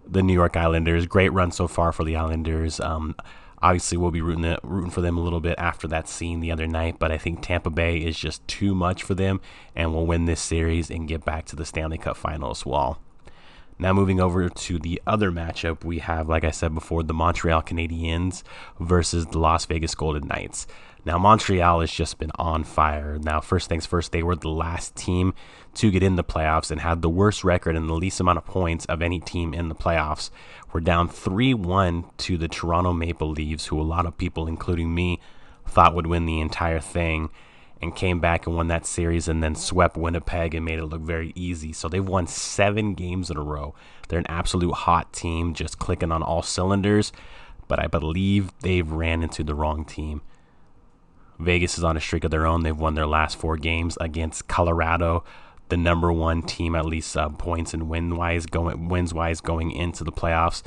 the 0.07 0.21
New 0.21 0.33
York 0.33 0.55
Islanders. 0.55 1.05
Great 1.05 1.33
run 1.33 1.51
so 1.51 1.67
far 1.67 1.91
for 1.91 2.03
the 2.03 2.15
Islanders. 2.15 2.79
Um, 2.79 3.15
obviously, 3.61 3.97
we'll 3.97 4.11
be 4.11 4.21
rooting, 4.21 4.57
rooting 4.63 4.91
for 4.91 5.01
them 5.01 5.17
a 5.17 5.21
little 5.21 5.39
bit 5.39 5.55
after 5.57 5.87
that 5.89 6.07
scene 6.07 6.39
the 6.39 6.51
other 6.51 6.67
night, 6.67 6.97
but 6.99 7.11
I 7.11 7.17
think 7.17 7.41
Tampa 7.41 7.69
Bay 7.69 7.97
is 7.97 8.17
just 8.17 8.47
too 8.47 8.73
much 8.75 9.03
for 9.03 9.15
them 9.15 9.41
and 9.75 9.93
will 9.93 10.05
win 10.05 10.25
this 10.25 10.41
series 10.41 10.89
and 10.89 11.07
get 11.07 11.25
back 11.25 11.45
to 11.47 11.55
the 11.55 11.65
Stanley 11.65 11.97
Cup 11.97 12.17
final 12.17 12.51
as 12.51 12.65
well. 12.65 12.99
Now, 13.81 13.93
moving 13.93 14.19
over 14.19 14.49
to 14.49 14.77
the 14.77 15.01
other 15.07 15.31
matchup, 15.31 15.85
we 15.85 15.99
have, 15.99 16.27
like 16.27 16.43
I 16.43 16.51
said 16.51 16.75
before, 16.75 17.01
the 17.01 17.13
Montreal 17.13 17.61
Canadiens 17.61 18.43
versus 18.77 19.25
the 19.27 19.39
Las 19.39 19.65
Vegas 19.65 19.95
Golden 19.95 20.27
Knights. 20.27 20.67
Now, 21.05 21.17
Montreal 21.17 21.79
has 21.79 21.91
just 21.91 22.17
been 22.19 22.31
on 22.35 22.65
fire. 22.65 23.17
Now, 23.17 23.39
first 23.39 23.69
things 23.69 23.85
first, 23.85 24.11
they 24.11 24.21
were 24.21 24.35
the 24.35 24.49
last 24.49 24.97
team 24.97 25.33
to 25.75 25.91
get 25.91 26.03
in 26.03 26.15
the 26.15 26.23
playoffs 26.23 26.71
and 26.71 26.81
had 26.81 27.01
the 27.01 27.09
worst 27.09 27.43
record 27.43 27.75
and 27.75 27.87
the 27.87 27.93
least 27.93 28.19
amount 28.19 28.37
of 28.37 28.45
points 28.45 28.85
of 28.85 29.01
any 29.01 29.19
team 29.19 29.53
in 29.53 29.69
the 29.69 29.75
playoffs. 29.75 30.29
We're 30.71 30.81
down 30.81 31.07
3 31.07 31.53
1 31.53 32.05
to 32.17 32.37
the 32.37 32.47
Toronto 32.47 32.93
Maple 32.93 33.29
Leafs, 33.29 33.67
who 33.67 33.79
a 33.79 33.83
lot 33.83 34.05
of 34.05 34.17
people, 34.17 34.47
including 34.47 34.93
me, 34.93 35.19
thought 35.67 35.95
would 35.95 36.07
win 36.07 36.25
the 36.25 36.39
entire 36.39 36.79
thing 36.79 37.29
and 37.81 37.95
came 37.95 38.19
back 38.19 38.45
and 38.45 38.55
won 38.55 38.67
that 38.67 38.85
series 38.85 39.27
and 39.27 39.41
then 39.41 39.55
swept 39.55 39.95
Winnipeg 39.95 40.53
and 40.53 40.65
made 40.65 40.79
it 40.79 40.85
look 40.85 41.01
very 41.01 41.31
easy. 41.35 41.71
So 41.71 41.87
they've 41.87 42.05
won 42.05 42.27
seven 42.27 42.93
games 42.93 43.29
in 43.29 43.37
a 43.37 43.41
row. 43.41 43.73
They're 44.07 44.19
an 44.19 44.27
absolute 44.27 44.73
hot 44.73 45.13
team, 45.13 45.53
just 45.53 45.79
clicking 45.79 46.11
on 46.11 46.21
all 46.21 46.41
cylinders. 46.41 47.13
But 47.67 47.79
I 47.79 47.87
believe 47.87 48.51
they've 48.61 48.89
ran 48.89 49.23
into 49.23 49.43
the 49.43 49.55
wrong 49.55 49.85
team. 49.85 50.21
Vegas 51.39 51.77
is 51.77 51.83
on 51.83 51.95
a 51.95 52.01
streak 52.01 52.25
of 52.25 52.31
their 52.31 52.45
own. 52.45 52.63
They've 52.63 52.77
won 52.77 52.95
their 52.95 53.05
last 53.05 53.37
four 53.37 53.55
games 53.55 53.97
against 54.01 54.47
Colorado, 54.49 55.23
the 55.69 55.77
number 55.77 56.11
one 56.11 56.41
team, 56.41 56.75
at 56.75 56.85
least 56.85 57.15
uh, 57.15 57.29
points 57.29 57.73
and 57.73 57.89
win 57.89 58.15
wise 58.15 58.45
going 58.45 58.89
wins 58.89 59.13
wise 59.13 59.41
going 59.41 59.71
into 59.71 60.03
the 60.03 60.11
playoffs. 60.11 60.63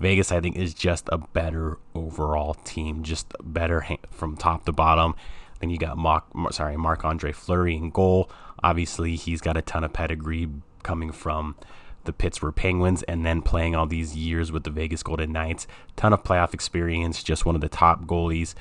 Vegas, 0.00 0.30
I 0.30 0.40
think, 0.40 0.56
is 0.56 0.74
just 0.74 1.08
a 1.10 1.18
better 1.18 1.78
overall 1.94 2.54
team, 2.54 3.02
just 3.02 3.32
better 3.42 3.86
from 4.10 4.36
top 4.36 4.66
to 4.66 4.72
bottom. 4.72 5.14
Then 5.60 5.70
you 5.70 5.78
got 5.78 5.96
Mark, 5.96 6.24
sorry, 6.50 6.76
Marc 6.76 7.04
Andre 7.04 7.32
Fleury 7.32 7.76
in 7.76 7.90
goal. 7.90 8.30
Obviously, 8.62 9.16
he's 9.16 9.40
got 9.40 9.56
a 9.56 9.62
ton 9.62 9.84
of 9.84 9.92
pedigree 9.92 10.48
coming 10.82 11.12
from 11.12 11.56
the 12.04 12.12
Pittsburgh 12.12 12.54
Penguins 12.54 13.02
and 13.04 13.24
then 13.26 13.42
playing 13.42 13.74
all 13.74 13.86
these 13.86 14.14
years 14.16 14.52
with 14.52 14.64
the 14.64 14.70
Vegas 14.70 15.02
Golden 15.02 15.32
Knights. 15.32 15.66
Ton 15.96 16.12
of 16.12 16.22
playoff 16.22 16.54
experience, 16.54 17.22
just 17.22 17.44
one 17.44 17.54
of 17.54 17.60
the 17.60 17.68
top 17.68 18.04
goalies 18.04 18.54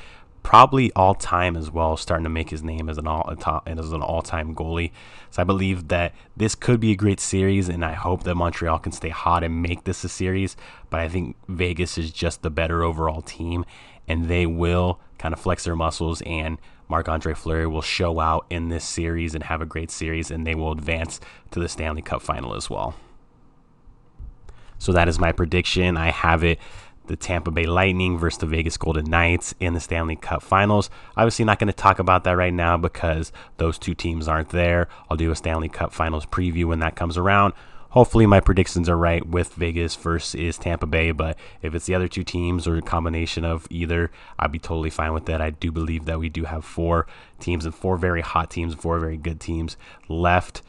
probably 0.45 0.93
all 0.93 1.15
time 1.15 1.57
as 1.57 1.71
well, 1.71 1.97
starting 1.97 2.23
to 2.23 2.29
make 2.29 2.51
his 2.51 2.61
name 2.61 2.87
as 2.87 2.99
an 2.99 3.07
all 3.07 3.35
as 3.65 3.91
an 3.91 4.01
all 4.03 4.21
time 4.21 4.53
goalie. 4.53 4.91
So 5.31 5.41
I 5.41 5.43
believe 5.43 5.87
that 5.87 6.13
this 6.37 6.53
could 6.53 6.79
be 6.79 6.91
a 6.91 6.95
great 6.95 7.19
series, 7.19 7.67
and 7.67 7.83
I 7.83 7.93
hope 7.93 8.23
that 8.23 8.35
Montreal 8.35 8.77
can 8.77 8.91
stay 8.91 9.09
hot 9.09 9.43
and 9.43 9.63
make 9.63 9.85
this 9.85 10.03
a 10.03 10.09
series. 10.09 10.55
But 10.91 10.99
I 10.99 11.09
think 11.09 11.35
Vegas 11.47 11.97
is 11.97 12.11
just 12.11 12.43
the 12.43 12.51
better 12.51 12.83
overall 12.83 13.23
team, 13.23 13.65
and 14.07 14.27
they 14.27 14.45
will 14.45 14.99
kind 15.17 15.33
of 15.33 15.39
flex 15.39 15.65
their 15.65 15.75
muscles 15.75 16.21
and. 16.21 16.57
Marc 16.87 17.09
Andre 17.09 17.33
Fleury 17.33 17.65
will 17.65 17.81
show 17.81 18.19
out 18.19 18.45
in 18.51 18.69
this 18.69 18.85
series 18.85 19.33
and 19.33 19.45
have 19.45 19.59
a 19.59 19.65
great 19.65 19.89
series, 19.89 20.29
and 20.29 20.45
they 20.45 20.53
will 20.53 20.71
advance 20.71 21.19
to 21.49 21.59
the 21.59 21.67
Stanley 21.67 22.03
Cup 22.03 22.21
final 22.21 22.53
as 22.53 22.69
well. 22.69 22.93
So 24.77 24.91
that 24.91 25.07
is 25.07 25.17
my 25.17 25.31
prediction. 25.31 25.97
I 25.97 26.11
have 26.11 26.43
it 26.43 26.59
the 27.07 27.15
Tampa 27.15 27.51
Bay 27.51 27.65
Lightning 27.65 28.17
versus 28.17 28.39
the 28.39 28.45
Vegas 28.45 28.77
Golden 28.77 29.05
Knights 29.05 29.53
in 29.59 29.73
the 29.73 29.79
Stanley 29.79 30.15
Cup 30.15 30.41
Finals. 30.41 30.89
Obviously, 31.15 31.45
not 31.45 31.59
going 31.59 31.67
to 31.67 31.73
talk 31.73 31.99
about 31.99 32.23
that 32.23 32.37
right 32.37 32.53
now 32.53 32.77
because 32.77 33.31
those 33.57 33.77
two 33.77 33.93
teams 33.93 34.27
aren't 34.27 34.49
there. 34.49 34.87
I'll 35.09 35.17
do 35.17 35.31
a 35.31 35.35
Stanley 35.35 35.69
Cup 35.69 35.93
Finals 35.93 36.25
preview 36.25 36.65
when 36.65 36.79
that 36.79 36.95
comes 36.95 37.17
around. 37.17 37.53
Hopefully, 37.95 38.25
my 38.25 38.41
predictions 38.41 38.89
are 38.89 38.97
right 38.97 39.25
with 39.25 39.53
Vegas 39.53 39.95
versus 39.95 40.57
Tampa 40.57 40.85
Bay, 40.85 41.11
but 41.11 41.37
if 41.61 41.73
it's 41.73 41.85
the 41.85 41.95
other 41.95 42.09
two 42.09 42.25
teams 42.25 42.67
or 42.67 42.75
a 42.75 42.81
combination 42.81 43.45
of 43.45 43.65
either, 43.69 44.11
I'd 44.37 44.51
be 44.51 44.59
totally 44.59 44.89
fine 44.89 45.13
with 45.13 45.27
that. 45.27 45.39
I 45.39 45.51
do 45.51 45.71
believe 45.71 46.03
that 46.03 46.19
we 46.19 46.27
do 46.27 46.43
have 46.43 46.65
four 46.65 47.07
teams 47.39 47.63
and 47.63 47.73
four 47.73 47.95
very 47.95 48.19
hot 48.19 48.51
teams, 48.51 48.75
four 48.75 48.99
very 48.99 49.15
good 49.15 49.39
teams 49.39 49.77
left 50.09 50.61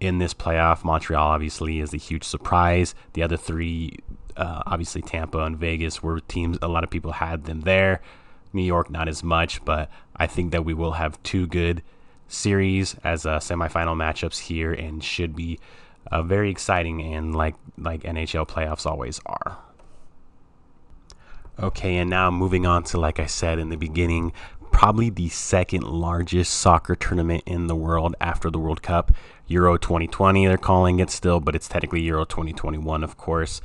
in 0.00 0.18
this 0.18 0.34
playoff. 0.34 0.84
Montreal 0.84 1.28
obviously 1.28 1.80
is 1.80 1.94
a 1.94 1.98
huge 1.98 2.24
surprise. 2.24 2.94
The 3.14 3.22
other 3.22 3.36
three 3.36 3.98
uh, 4.36 4.62
obviously, 4.66 5.02
Tampa 5.02 5.38
and 5.40 5.56
Vegas 5.56 6.02
were 6.02 6.20
teams, 6.20 6.58
a 6.60 6.68
lot 6.68 6.84
of 6.84 6.90
people 6.90 7.12
had 7.12 7.44
them 7.44 7.62
there. 7.62 8.00
New 8.52 8.62
York, 8.62 8.90
not 8.90 9.08
as 9.08 9.22
much, 9.22 9.64
but 9.64 9.90
I 10.14 10.26
think 10.26 10.52
that 10.52 10.64
we 10.64 10.74
will 10.74 10.92
have 10.92 11.22
two 11.22 11.46
good 11.46 11.82
series 12.28 12.96
as 13.04 13.24
uh, 13.24 13.38
semifinal 13.38 13.96
matchups 13.96 14.40
here 14.40 14.72
and 14.72 15.02
should 15.02 15.34
be 15.34 15.58
uh, 16.10 16.22
very 16.22 16.50
exciting 16.50 17.02
and 17.02 17.34
like 17.34 17.54
like 17.78 18.02
NHL 18.02 18.48
playoffs 18.48 18.86
always 18.86 19.20
are. 19.26 19.58
Okay, 21.58 21.96
and 21.96 22.10
now 22.10 22.30
moving 22.30 22.66
on 22.66 22.84
to 22.84 23.00
like 23.00 23.18
I 23.18 23.26
said 23.26 23.58
in 23.58 23.70
the 23.70 23.76
beginning, 23.76 24.32
probably 24.76 25.08
the 25.08 25.30
second 25.30 25.82
largest 25.84 26.52
soccer 26.52 26.94
tournament 26.94 27.42
in 27.46 27.66
the 27.66 27.74
world 27.74 28.14
after 28.20 28.50
the 28.50 28.58
World 28.58 28.82
Cup, 28.82 29.10
Euro 29.46 29.78
2020 29.78 30.46
they're 30.46 30.58
calling 30.58 31.00
it 31.00 31.08
still, 31.08 31.40
but 31.40 31.54
it's 31.54 31.66
technically 31.66 32.02
Euro 32.02 32.26
2021 32.26 33.02
of 33.02 33.16
course 33.16 33.62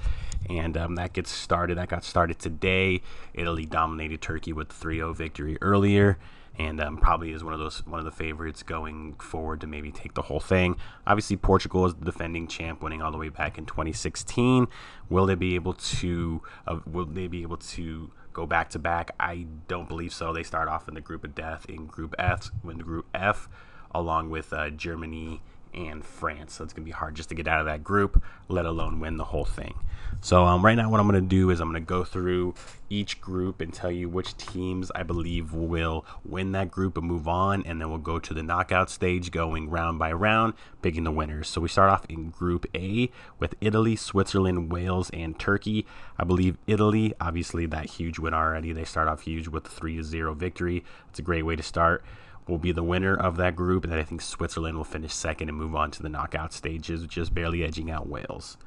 and 0.50 0.78
um, 0.78 0.96
that 0.96 1.12
gets 1.12 1.30
started. 1.30 1.78
That 1.78 1.90
got 1.90 2.06
started 2.06 2.40
today. 2.40 3.02
Italy 3.34 3.66
dominated 3.66 4.22
Turkey 4.22 4.54
with 4.54 4.70
3-0 4.70 5.14
victory 5.14 5.58
earlier, 5.62 6.18
and 6.58 6.80
um, 6.82 6.98
probably 6.98 7.32
is 7.32 7.44
one 7.44 7.54
of 7.54 7.60
those 7.60 7.86
one 7.86 8.00
of 8.00 8.06
the 8.06 8.12
favorites 8.12 8.64
going 8.64 9.14
forward 9.16 9.62
to 9.62 9.68
maybe 9.68 9.92
take 9.92 10.14
the 10.14 10.24
whole 10.24 10.40
thing. 10.40 10.78
Obviously, 11.06 11.36
Portugal 11.36 11.86
is 11.86 11.94
the 11.94 12.06
defending 12.06 12.48
champ, 12.48 12.82
winning 12.82 13.02
all 13.02 13.12
the 13.12 13.18
way 13.18 13.30
back 13.30 13.58
in 13.58 13.66
2016. 13.66 14.68
Will 15.10 15.26
they 15.26 15.36
be 15.36 15.56
able 15.56 15.74
to? 15.74 16.42
Uh, 16.66 16.80
will 16.86 17.06
they 17.06 17.28
be 17.28 17.42
able 17.42 17.58
to? 17.58 18.12
Go 18.34 18.46
back 18.46 18.70
to 18.72 18.80
back? 18.80 19.12
I 19.20 19.46
don't 19.68 19.90
believe 19.90 20.14
so. 20.14 20.32
They 20.32 20.44
start 20.44 20.68
off 20.68 20.88
in 20.88 20.94
the 20.94 21.02
group 21.02 21.24
of 21.24 21.36
death 21.36 21.66
in 21.68 21.86
Group 21.86 22.16
F, 22.18 22.52
in 22.64 22.78
Group 22.78 23.06
F, 23.14 23.50
along 23.94 24.30
with 24.30 24.54
uh, 24.54 24.70
Germany 24.70 25.42
and 25.74 26.04
France. 26.04 26.54
So 26.54 26.64
it's 26.64 26.74
going 26.74 26.84
to 26.84 26.90
be 26.90 26.92
hard 26.92 27.16
just 27.16 27.30
to 27.30 27.36
get 27.36 27.48
out 27.48 27.60
of 27.60 27.66
that 27.66 27.84
group, 27.84 28.22
let 28.48 28.66
alone 28.66 29.00
win 29.00 29.18
the 29.18 29.26
whole 29.26 29.46
thing. 29.46 29.76
So 30.20 30.46
um, 30.46 30.64
right 30.64 30.76
now, 30.76 30.90
what 30.90 31.00
I'm 31.00 31.08
going 31.08 31.22
to 31.22 31.28
do 31.28 31.50
is 31.50 31.60
I'm 31.60 31.72
going 31.72 31.82
to 31.82 31.88
go 31.88 32.04
through 32.04 32.54
each 32.90 33.22
group 33.22 33.62
and 33.62 33.74
tell 33.74 33.90
you 33.90 34.10
which 34.10 34.38
teams 34.38 34.92
I 34.94 35.04
believe 35.04 35.54
will 35.54 36.06
win 36.24 36.52
that 36.52 36.70
group 36.70 36.98
and 36.98 37.08
move 37.08 37.28
on, 37.28 37.64
and 37.66 37.82
then 37.82 37.90
we'll 37.90 37.98
go 37.98 38.20
to 38.20 38.34
the 38.34 38.44
knockout 38.44 38.90
stage, 38.90 39.32
going 39.32 39.70
round 39.70 39.98
by 39.98 40.12
round, 40.12 40.54
picking 40.82 41.06
the 41.06 41.12
winners. 41.12 41.48
So 41.48 41.62
we 41.62 41.70
start 41.70 41.90
off 41.90 42.06
in 42.08 42.30
Group 42.30 42.68
A 42.76 43.10
with 43.40 43.56
Italy, 43.62 43.96
Switzerland, 43.96 44.72
Wales, 44.72 45.10
and 45.12 45.40
Turkey. 45.40 45.88
I 46.20 46.24
believe 46.24 46.58
Italy, 46.68 47.14
obviously 47.20 47.66
that 47.68 47.86
huge 47.86 48.20
win 48.20 48.34
already. 48.34 48.74
They 48.74 48.86
start 48.86 49.08
off 49.08 49.22
huge 49.22 49.48
with 49.48 49.66
a 49.66 49.70
3-0 49.70 50.36
victory. 50.36 50.84
It's 51.10 51.20
a 51.20 51.24
great 51.24 51.44
way 51.44 51.56
to 51.56 51.64
start 51.64 52.04
will 52.48 52.58
be 52.58 52.72
the 52.72 52.84
winner 52.84 53.16
of 53.16 53.38
that 53.38 53.56
group, 53.56 53.84
and 53.84 53.92
then 53.92 54.00
I 54.00 54.04
think 54.04 54.22
Switzerland 54.22 54.78
will 54.78 54.84
finish 54.84 55.14
second 55.14 55.50
and 55.50 55.58
move 55.58 55.76
on 55.76 55.92
to 55.92 56.04
the 56.04 56.10
knockout 56.10 56.54
stages, 56.54 57.06
just 57.06 57.34
barely 57.34 57.64
edging 57.64 57.92
out 57.92 58.08
Wales. 58.08 58.58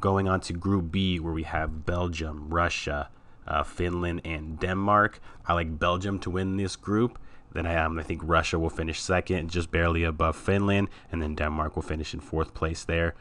Going 0.00 0.28
on 0.28 0.40
to 0.42 0.52
Group 0.52 0.92
B, 0.92 1.18
where 1.18 1.32
we 1.32 1.44
have 1.44 1.86
Belgium, 1.86 2.48
Russia, 2.50 3.08
uh, 3.46 3.62
Finland, 3.62 4.20
and 4.24 4.58
Denmark. 4.60 5.20
I 5.46 5.54
like 5.54 5.78
Belgium 5.78 6.18
to 6.20 6.30
win 6.30 6.56
this 6.56 6.76
group. 6.76 7.18
Then 7.52 7.66
I, 7.66 7.76
um, 7.76 7.98
I 7.98 8.02
think 8.02 8.20
Russia 8.22 8.58
will 8.58 8.70
finish 8.70 9.00
second, 9.00 9.50
just 9.50 9.70
barely 9.70 10.04
above 10.04 10.36
Finland, 10.36 10.88
and 11.10 11.22
then 11.22 11.34
Denmark 11.34 11.74
will 11.74 11.82
finish 11.82 12.12
in 12.12 12.20
fourth 12.20 12.52
place 12.52 12.84
there. 12.84 13.14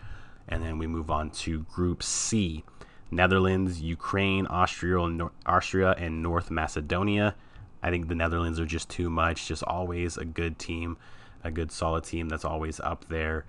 And 0.48 0.62
then 0.62 0.78
we 0.78 0.88
move 0.88 1.10
on 1.10 1.30
to 1.32 1.64
Group 1.64 2.04
C. 2.04 2.64
Netherlands, 3.10 3.82
Ukraine, 3.82 4.46
Austria, 4.48 5.30
Austria, 5.46 5.96
and 5.98 6.22
North 6.22 6.52
Macedonia. 6.52 7.36
I 7.82 7.90
think 7.90 8.08
the 8.08 8.16
Netherlands 8.16 8.60
are 8.60 8.66
just 8.66 8.90
too 8.90 9.10
much. 9.10 9.48
Just 9.48 9.64
always 9.64 10.18
a 10.18 10.26
good 10.26 10.60
team, 10.60 10.98
a 11.44 11.52
good 11.52 11.72
solid 11.72 12.04
team 12.04 12.30
that's 12.30 12.46
always 12.46 12.80
up 12.80 13.08
there. 13.10 13.46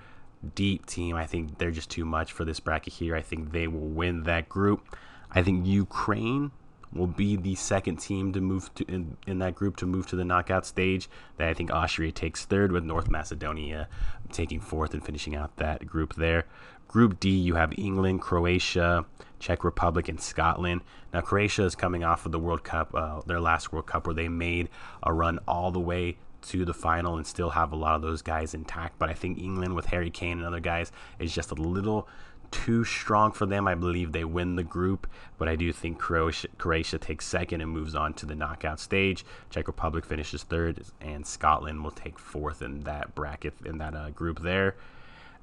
Deep 0.54 0.87
team. 0.87 1.16
I 1.16 1.26
think 1.26 1.58
they're 1.58 1.70
just 1.70 1.90
too 1.90 2.04
much 2.04 2.32
for 2.32 2.44
this 2.44 2.61
bracket 2.61 2.92
here. 2.92 3.16
I 3.16 3.23
think 3.23 3.52
they 3.52 3.66
will 3.66 3.88
win 3.88 4.23
that 4.25 4.49
group. 4.49 4.97
I 5.30 5.42
think 5.42 5.66
Ukraine 5.66 6.52
will 6.92 7.06
be 7.06 7.37
the 7.37 7.54
second 7.54 7.97
team 7.97 8.32
to 8.32 8.40
move 8.40 8.73
to 8.75 8.85
in, 8.85 9.16
in 9.26 9.38
that 9.40 9.54
group 9.54 9.76
to 9.76 9.87
move 9.87 10.06
to 10.06 10.16
the 10.16 10.25
knockout 10.25 10.64
stage. 10.64 11.08
That 11.37 11.49
I 11.49 11.54
think 11.54 11.73
Austria 11.73 12.12
takes 12.12 12.44
third, 12.44 12.73
with 12.73 12.85
North 12.85 13.11
Macedonia 13.11 13.88
taking 14.32 14.61
fourth 14.61 14.94
and 14.94 15.04
finishing 15.04 15.35
out 15.35 15.56
that 15.56 15.87
group 15.87 16.14
there. 16.14 16.44
Group 16.87 17.20
D, 17.20 17.30
you 17.30 17.56
have 17.56 17.73
England, 17.76 18.23
Croatia, 18.23 19.04
Czech 19.38 19.64
Republic, 19.64 20.09
and 20.09 20.21
Scotland. 20.21 20.83
Now, 21.12 21.21
Croatia 21.21 21.64
is 21.64 21.75
coming 21.75 22.04
off 22.04 22.26
of 22.26 22.33
the 22.33 22.38
World 22.38 22.64
Cup, 22.64 22.95
uh, 22.95 23.21
their 23.26 23.40
last 23.40 23.73
World 23.73 23.87
Cup, 23.87 24.07
where 24.07 24.14
they 24.14 24.28
made 24.28 24.68
a 25.02 25.12
run 25.12 25.38
all 25.47 25.71
the 25.71 25.80
way 25.80 26.18
to 26.40 26.64
the 26.64 26.75
final 26.75 27.16
and 27.16 27.26
still 27.26 27.50
have 27.50 27.73
a 27.73 27.76
lot 27.76 27.97
of 27.97 28.02
those 28.02 28.23
guys 28.23 28.54
intact. 28.54 28.99
But 28.99 29.09
I 29.09 29.14
think 29.14 29.38
England, 29.38 29.75
with 29.75 29.87
Harry 29.87 30.11
Kane 30.11 30.38
and 30.38 30.47
other 30.47 30.61
guys, 30.61 30.92
is 31.18 31.35
just 31.35 31.50
a 31.50 31.54
little 31.54 32.09
too 32.50 32.85
strong 32.85 33.33
for 33.33 33.47
them. 33.47 33.68
I 33.68 33.75
believe 33.75 34.12
they 34.12 34.25
win 34.25 34.57
the 34.57 34.64
group, 34.64 35.07
but 35.37 35.49
I 35.49 35.57
do 35.57 35.73
think 35.73 35.99
Croatia, 35.99 36.49
Croatia 36.57 36.99
takes 36.99 37.26
second 37.26 37.61
and 37.61 37.71
moves 37.71 37.95
on 37.95 38.14
to 38.14 38.26
the 38.26 38.35
knockout 38.35 38.80
stage. 38.80 39.25
Czech 39.50 39.66
Republic 39.66 40.04
finishes 40.04 40.45
third, 40.45 40.83
and 41.00 41.26
Scotland 41.26 41.85
will 41.85 41.90
take 41.90 42.18
fourth 42.18 42.62
in 42.62 42.80
that 42.80 43.14
bracket 43.14 43.54
in 43.64 43.78
that 43.78 43.95
uh, 43.95 44.11
group 44.11 44.40
there. 44.40 44.76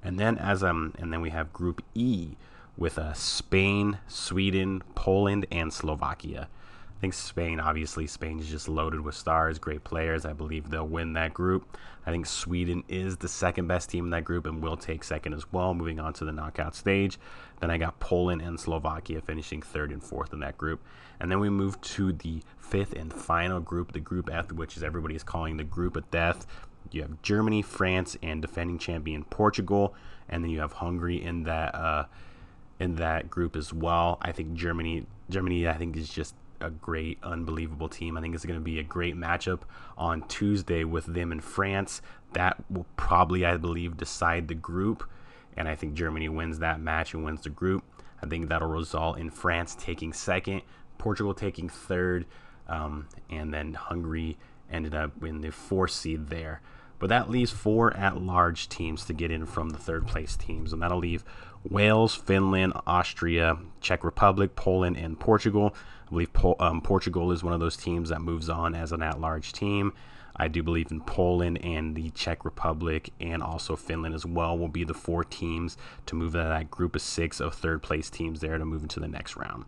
And 0.03 0.19
then 0.19 0.37
as 0.37 0.63
um 0.63 0.93
and 0.97 1.11
then 1.11 1.21
we 1.21 1.31
have 1.31 1.51
Group 1.53 1.83
E 1.93 2.35
with 2.77 2.97
uh, 2.97 3.13
Spain, 3.13 3.99
Sweden, 4.07 4.83
Poland, 4.95 5.45
and 5.51 5.71
Slovakia. 5.71 6.47
I 6.95 7.01
think 7.01 7.13
Spain, 7.13 7.59
obviously, 7.59 8.07
Spain 8.07 8.39
is 8.39 8.47
just 8.47 8.69
loaded 8.69 9.01
with 9.01 9.15
stars, 9.15 9.59
great 9.59 9.83
players. 9.83 10.25
I 10.25 10.33
believe 10.33 10.69
they'll 10.69 10.87
win 10.87 11.13
that 11.13 11.33
group. 11.33 11.77
I 12.05 12.11
think 12.11 12.25
Sweden 12.25 12.83
is 12.87 13.17
the 13.17 13.27
second 13.27 13.67
best 13.67 13.89
team 13.89 14.05
in 14.05 14.09
that 14.11 14.23
group 14.23 14.45
and 14.45 14.61
will 14.61 14.77
take 14.77 15.03
second 15.03 15.33
as 15.33 15.51
well, 15.51 15.73
moving 15.73 15.99
on 15.99 16.13
to 16.13 16.25
the 16.25 16.31
knockout 16.31 16.73
stage. 16.73 17.19
Then 17.59 17.69
I 17.69 17.77
got 17.77 17.99
Poland 17.99 18.41
and 18.41 18.59
Slovakia 18.59 19.21
finishing 19.21 19.61
third 19.61 19.91
and 19.91 20.03
fourth 20.03 20.31
in 20.31 20.39
that 20.39 20.57
group. 20.57 20.81
And 21.19 21.31
then 21.31 21.39
we 21.39 21.49
move 21.49 21.79
to 21.81 22.13
the 22.13 22.41
fifth 22.57 22.93
and 22.93 23.11
final 23.11 23.59
group, 23.59 23.91
the 23.91 23.99
Group 23.99 24.29
F, 24.31 24.51
which 24.51 24.77
is 24.77 24.83
everybody 24.83 25.15
is 25.15 25.23
calling 25.23 25.57
the 25.57 25.63
Group 25.63 25.95
of 25.95 26.09
Death. 26.11 26.45
You 26.91 27.01
have 27.01 27.21
Germany, 27.21 27.61
France, 27.61 28.15
and 28.21 28.41
defending 28.41 28.77
champion 28.77 29.23
Portugal, 29.25 29.95
and 30.29 30.43
then 30.43 30.51
you 30.51 30.59
have 30.59 30.73
Hungary 30.73 31.21
in 31.21 31.43
that 31.43 31.75
uh, 31.75 32.05
in 32.79 32.95
that 32.95 33.29
group 33.29 33.55
as 33.55 33.73
well. 33.73 34.17
I 34.21 34.31
think 34.31 34.53
Germany, 34.53 35.05
Germany, 35.29 35.67
I 35.67 35.73
think 35.73 35.95
is 35.95 36.09
just 36.09 36.35
a 36.61 36.69
great, 36.69 37.17
unbelievable 37.23 37.89
team. 37.89 38.17
I 38.17 38.21
think 38.21 38.35
it's 38.35 38.45
going 38.45 38.59
to 38.59 38.63
be 38.63 38.79
a 38.79 38.83
great 38.83 39.15
matchup 39.15 39.61
on 39.97 40.27
Tuesday 40.27 40.83
with 40.83 41.05
them 41.05 41.31
and 41.31 41.43
France. 41.43 42.01
That 42.33 42.63
will 42.69 42.85
probably, 42.97 43.45
I 43.45 43.57
believe, 43.57 43.97
decide 43.97 44.47
the 44.47 44.55
group, 44.55 45.07
and 45.55 45.67
I 45.67 45.75
think 45.75 45.93
Germany 45.93 46.29
wins 46.29 46.59
that 46.59 46.81
match 46.81 47.13
and 47.13 47.23
wins 47.23 47.41
the 47.41 47.49
group. 47.49 47.83
I 48.21 48.27
think 48.27 48.49
that'll 48.49 48.67
result 48.67 49.17
in 49.19 49.29
France 49.29 49.75
taking 49.79 50.13
second, 50.13 50.61
Portugal 50.97 51.33
taking 51.33 51.69
third, 51.69 52.25
um, 52.67 53.07
and 53.29 53.53
then 53.53 53.73
Hungary 53.73 54.37
ended 54.71 54.95
up 54.95 55.23
in 55.23 55.41
the 55.41 55.51
fourth 55.51 55.91
seed 55.91 56.27
there. 56.27 56.61
But 56.99 57.09
that 57.09 57.29
leaves 57.29 57.51
four 57.51 57.95
at 57.95 58.21
large 58.21 58.69
teams 58.69 59.05
to 59.05 59.13
get 59.13 59.31
in 59.31 59.45
from 59.45 59.69
the 59.69 59.77
third 59.77 60.07
place 60.07 60.35
teams. 60.35 60.73
And 60.73 60.81
that'll 60.81 60.99
leave 60.99 61.23
Wales, 61.69 62.15
Finland, 62.15 62.73
Austria, 62.87 63.57
Czech 63.81 64.03
Republic, 64.03 64.55
Poland, 64.55 64.97
and 64.97 65.19
Portugal. 65.19 65.75
I 66.07 66.09
believe 66.09 66.33
po- 66.33 66.55
um, 66.59 66.81
Portugal 66.81 67.31
is 67.31 67.43
one 67.43 67.53
of 67.53 67.59
those 67.59 67.77
teams 67.77 68.09
that 68.09 68.21
moves 68.21 68.49
on 68.49 68.75
as 68.75 68.91
an 68.91 69.01
at 69.01 69.19
large 69.19 69.51
team. 69.53 69.93
I 70.37 70.47
do 70.47 70.61
believe 70.63 70.91
in 70.91 71.01
Poland 71.01 71.63
and 71.63 71.95
the 71.95 72.09
Czech 72.09 72.43
Republic 72.43 73.11
and 73.21 73.41
also 73.41 73.75
Finland 73.75 74.13
as 74.13 74.25
well 74.25 74.57
will 74.57 74.67
be 74.67 74.83
the 74.83 74.93
four 74.93 75.23
teams 75.23 75.77
to 76.07 76.15
move 76.15 76.35
out 76.35 76.43
of 76.43 76.49
that 76.49 76.69
group 76.69 76.95
of 76.95 77.01
six 77.01 77.39
of 77.39 77.53
third 77.53 77.81
place 77.81 78.09
teams 78.09 78.41
there 78.41 78.57
to 78.57 78.65
move 78.65 78.83
into 78.83 78.99
the 78.99 79.07
next 79.07 79.37
round. 79.37 79.65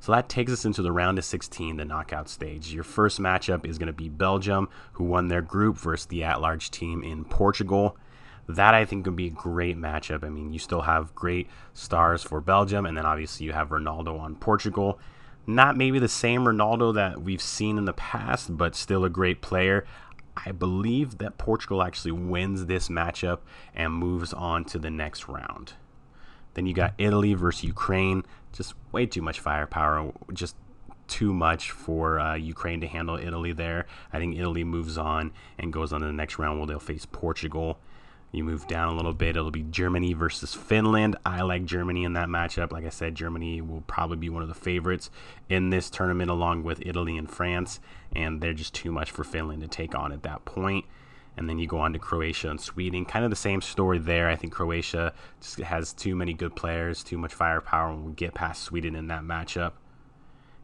So 0.00 0.12
that 0.12 0.28
takes 0.28 0.52
us 0.52 0.64
into 0.64 0.82
the 0.82 0.92
round 0.92 1.18
of 1.18 1.24
16, 1.24 1.76
the 1.76 1.84
knockout 1.84 2.28
stage. 2.28 2.72
Your 2.72 2.84
first 2.84 3.18
matchup 3.18 3.66
is 3.66 3.78
going 3.78 3.88
to 3.88 3.92
be 3.92 4.08
Belgium, 4.08 4.68
who 4.92 5.04
won 5.04 5.28
their 5.28 5.42
group, 5.42 5.76
versus 5.78 6.06
the 6.06 6.22
at 6.24 6.40
large 6.40 6.70
team 6.70 7.02
in 7.02 7.24
Portugal. 7.24 7.96
That 8.48 8.74
I 8.74 8.84
think 8.84 9.06
would 9.06 9.16
be 9.16 9.26
a 9.26 9.30
great 9.30 9.76
matchup. 9.76 10.22
I 10.22 10.28
mean, 10.28 10.52
you 10.52 10.58
still 10.58 10.82
have 10.82 11.14
great 11.14 11.48
stars 11.74 12.22
for 12.22 12.40
Belgium, 12.40 12.86
and 12.86 12.96
then 12.96 13.04
obviously 13.04 13.46
you 13.46 13.52
have 13.52 13.70
Ronaldo 13.70 14.20
on 14.20 14.36
Portugal. 14.36 15.00
Not 15.48 15.76
maybe 15.76 15.98
the 15.98 16.08
same 16.08 16.44
Ronaldo 16.44 16.94
that 16.94 17.22
we've 17.22 17.42
seen 17.42 17.78
in 17.78 17.84
the 17.84 17.92
past, 17.92 18.56
but 18.56 18.74
still 18.74 19.04
a 19.04 19.10
great 19.10 19.42
player. 19.42 19.84
I 20.36 20.52
believe 20.52 21.18
that 21.18 21.38
Portugal 21.38 21.82
actually 21.82 22.12
wins 22.12 22.66
this 22.66 22.88
matchup 22.88 23.38
and 23.74 23.92
moves 23.92 24.32
on 24.32 24.64
to 24.66 24.78
the 24.78 24.90
next 24.90 25.28
round. 25.28 25.72
Then 26.56 26.64
you 26.64 26.72
got 26.72 26.94
Italy 26.96 27.34
versus 27.34 27.64
Ukraine. 27.64 28.24
Just 28.54 28.72
way 28.90 29.04
too 29.04 29.20
much 29.20 29.40
firepower. 29.40 30.10
Just 30.32 30.56
too 31.06 31.34
much 31.34 31.70
for 31.70 32.18
uh, 32.18 32.34
Ukraine 32.34 32.80
to 32.80 32.86
handle 32.86 33.16
Italy 33.18 33.52
there. 33.52 33.86
I 34.10 34.18
think 34.18 34.38
Italy 34.38 34.64
moves 34.64 34.96
on 34.96 35.32
and 35.58 35.70
goes 35.70 35.92
on 35.92 36.00
to 36.00 36.06
the 36.06 36.14
next 36.14 36.38
round 36.38 36.58
where 36.58 36.66
they'll 36.66 36.78
face 36.80 37.06
Portugal. 37.06 37.78
You 38.32 38.42
move 38.42 38.66
down 38.66 38.88
a 38.88 38.96
little 38.96 39.12
bit, 39.12 39.36
it'll 39.36 39.50
be 39.50 39.64
Germany 39.64 40.14
versus 40.14 40.54
Finland. 40.54 41.16
I 41.26 41.42
like 41.42 41.66
Germany 41.66 42.04
in 42.04 42.14
that 42.14 42.28
matchup. 42.28 42.72
Like 42.72 42.86
I 42.86 42.90
said, 42.90 43.14
Germany 43.14 43.60
will 43.60 43.82
probably 43.86 44.16
be 44.16 44.30
one 44.30 44.42
of 44.42 44.48
the 44.48 44.54
favorites 44.54 45.10
in 45.50 45.68
this 45.68 45.90
tournament, 45.90 46.30
along 46.30 46.62
with 46.62 46.84
Italy 46.84 47.18
and 47.18 47.30
France, 47.30 47.80
and 48.14 48.40
they're 48.40 48.54
just 48.54 48.74
too 48.74 48.90
much 48.90 49.10
for 49.10 49.24
Finland 49.24 49.60
to 49.60 49.68
take 49.68 49.94
on 49.94 50.10
at 50.10 50.22
that 50.22 50.46
point. 50.46 50.86
And 51.36 51.48
then 51.48 51.58
you 51.58 51.66
go 51.66 51.78
on 51.78 51.92
to 51.92 51.98
Croatia 51.98 52.48
and 52.50 52.60
Sweden. 52.60 53.04
Kind 53.04 53.24
of 53.24 53.30
the 53.30 53.36
same 53.36 53.60
story 53.60 53.98
there. 53.98 54.28
I 54.28 54.36
think 54.36 54.52
Croatia 54.52 55.12
just 55.40 55.58
has 55.58 55.92
too 55.92 56.16
many 56.16 56.32
good 56.32 56.56
players, 56.56 57.04
too 57.04 57.18
much 57.18 57.34
firepower, 57.34 57.90
and 57.90 58.04
will 58.04 58.12
get 58.12 58.34
past 58.34 58.62
Sweden 58.62 58.96
in 58.96 59.08
that 59.08 59.22
matchup. 59.22 59.72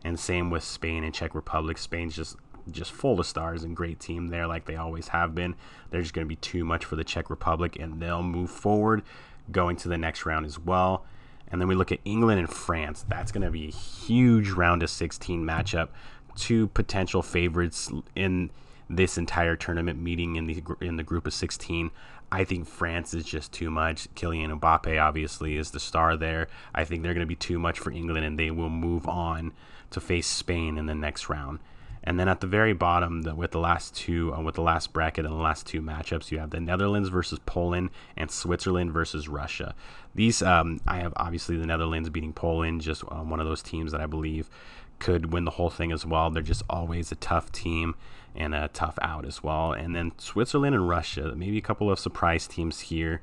And 0.05 0.19
same 0.19 0.51
with 0.51 0.65
Spain 0.65 1.05
and 1.05 1.15
Czech 1.15 1.35
Republic. 1.35 1.79
Spain's 1.79 2.17
just 2.17 2.37
just 2.71 2.93
full 2.93 3.19
of 3.19 3.27
stars 3.27 3.65
and 3.65 3.77
great 3.77 3.99
team 3.99 4.29
there, 4.29 4.47
like 4.47 4.67
they 4.67 4.77
always 4.77 5.09
have 5.09 5.35
been. 5.35 5.55
They're 5.91 6.01
just 6.03 6.15
going 6.15 6.25
to 6.25 6.29
be 6.29 6.37
too 6.37 6.65
much 6.65 6.85
for 6.85 6.97
the 6.97 7.05
Czech 7.05 7.31
Republic, 7.31 7.77
and 7.79 8.01
they'll 8.01 8.23
move 8.23 8.51
forward, 8.51 9.03
going 9.51 9.77
to 9.77 9.89
the 9.89 9.99
next 9.99 10.25
round 10.25 10.47
as 10.47 10.59
well. 10.59 11.05
And 11.49 11.61
then 11.61 11.69
we 11.69 11.75
look 11.75 11.93
at 11.93 11.99
England 12.05 12.39
and 12.39 12.49
France. 12.49 13.05
That's 13.09 13.33
going 13.33 13.45
to 13.45 13.51
be 13.51 13.69
a 13.69 13.73
huge 13.73 14.51
round 14.51 14.83
of 14.83 14.91
16 14.91 15.45
matchup. 15.45 15.89
Two 16.35 16.69
potential 16.69 17.21
favorites 17.21 17.91
in 18.17 18.51
this 18.97 19.17
entire 19.17 19.57
tournament 19.57 20.01
meeting 20.01 20.37
in 20.37 20.47
the 20.47 20.63
in 20.81 20.97
the 20.97 21.03
group 21.03 21.27
of 21.27 21.35
16. 21.35 21.91
I 22.31 22.45
think 22.45 22.67
France 22.67 23.13
is 23.13 23.25
just 23.25 23.53
too 23.53 23.71
much. 23.71 24.13
Kylian 24.15 24.59
Mbappe 24.59 25.03
obviously 25.03 25.57
is 25.57 25.71
the 25.71 25.81
star 25.81 26.17
there. 26.17 26.49
I 26.75 26.85
think 26.85 27.03
they're 27.03 27.15
going 27.15 27.27
to 27.27 27.27
be 27.27 27.37
too 27.37 27.59
much 27.59 27.79
for 27.79 27.91
England, 27.91 28.25
and 28.25 28.39
they 28.39 28.51
will 28.51 28.71
move 28.71 29.07
on 29.07 29.53
to 29.91 30.01
face 30.01 30.27
Spain 30.27 30.79
in 30.79 30.87
the 30.87 30.95
next 30.95 31.29
round. 31.29 31.59
And 32.05 32.19
then 32.19 32.29
at 32.29 32.41
the 32.41 32.47
very 32.47 32.73
bottom, 32.73 33.23
the, 33.23 33.35
with 33.35 33.53
the 33.53 33.61
last 33.61 33.95
two, 33.95 34.35
uh, 34.35 34.41
with 34.41 34.57
the 34.57 34.63
last 34.63 34.93
bracket 34.93 35.25
and 35.25 35.33
the 35.33 35.39
last 35.39 35.67
two 35.67 35.81
matchups, 35.81 36.33
you 36.33 36.39
have 36.39 36.51
the 36.51 36.59
Netherlands 36.59 37.11
versus 37.11 37.39
Poland 37.47 37.91
and 38.17 38.31
Switzerland 38.31 38.93
versus 38.93 39.29
Russia. 39.29 39.75
These, 40.15 40.43
um, 40.43 40.81
I 40.87 40.97
have 40.97 41.13
obviously 41.17 41.57
the 41.57 41.67
Netherlands 41.67 42.11
beating 42.11 42.33
Poland, 42.33 42.81
just 42.81 43.05
um, 43.11 43.31
one 43.31 43.39
of 43.39 43.47
those 43.47 43.63
teams 43.63 43.93
that 43.93 44.01
I 44.01 44.07
believe 44.07 44.51
could 44.99 45.33
win 45.33 45.45
the 45.45 45.53
whole 45.53 45.71
thing 45.71 45.93
as 45.93 46.05
well. 46.05 46.31
They're 46.31 46.43
just 46.43 46.63
always 46.69 47.13
a 47.13 47.17
tough 47.17 47.53
team 47.53 47.95
and 48.35 48.55
a 48.55 48.69
tough 48.69 48.99
out 49.03 49.25
as 49.25 49.43
well. 49.43 49.73
And 49.73 49.95
then 49.95 50.13
Switzerland 50.19 50.75
and 50.75 50.89
Russia, 50.89 51.35
maybe 51.37 51.59
a 51.59 51.63
couple 51.63 51.91
of 51.91 51.99
surprise 51.99 52.47
teams 52.47 52.81
here. 52.81 53.23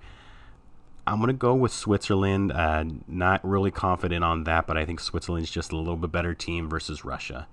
I'm 1.08 1.18
going 1.18 1.28
to 1.28 1.34
go 1.34 1.56
with 1.56 1.72
Switzerland. 1.72 2.52
Uh, 2.52 2.86
not 3.08 3.44
really 3.44 3.72
confident 3.72 4.24
on 4.24 4.44
that, 4.44 4.68
but 4.68 4.78
I 4.78 4.86
think 4.86 5.00
Switzerland's 5.00 5.50
just 5.50 5.72
a 5.72 5.78
little 5.78 5.96
bit 5.96 6.12
better 6.12 6.34
team 6.34 6.70
versus 6.70 7.04
Russia 7.04 7.48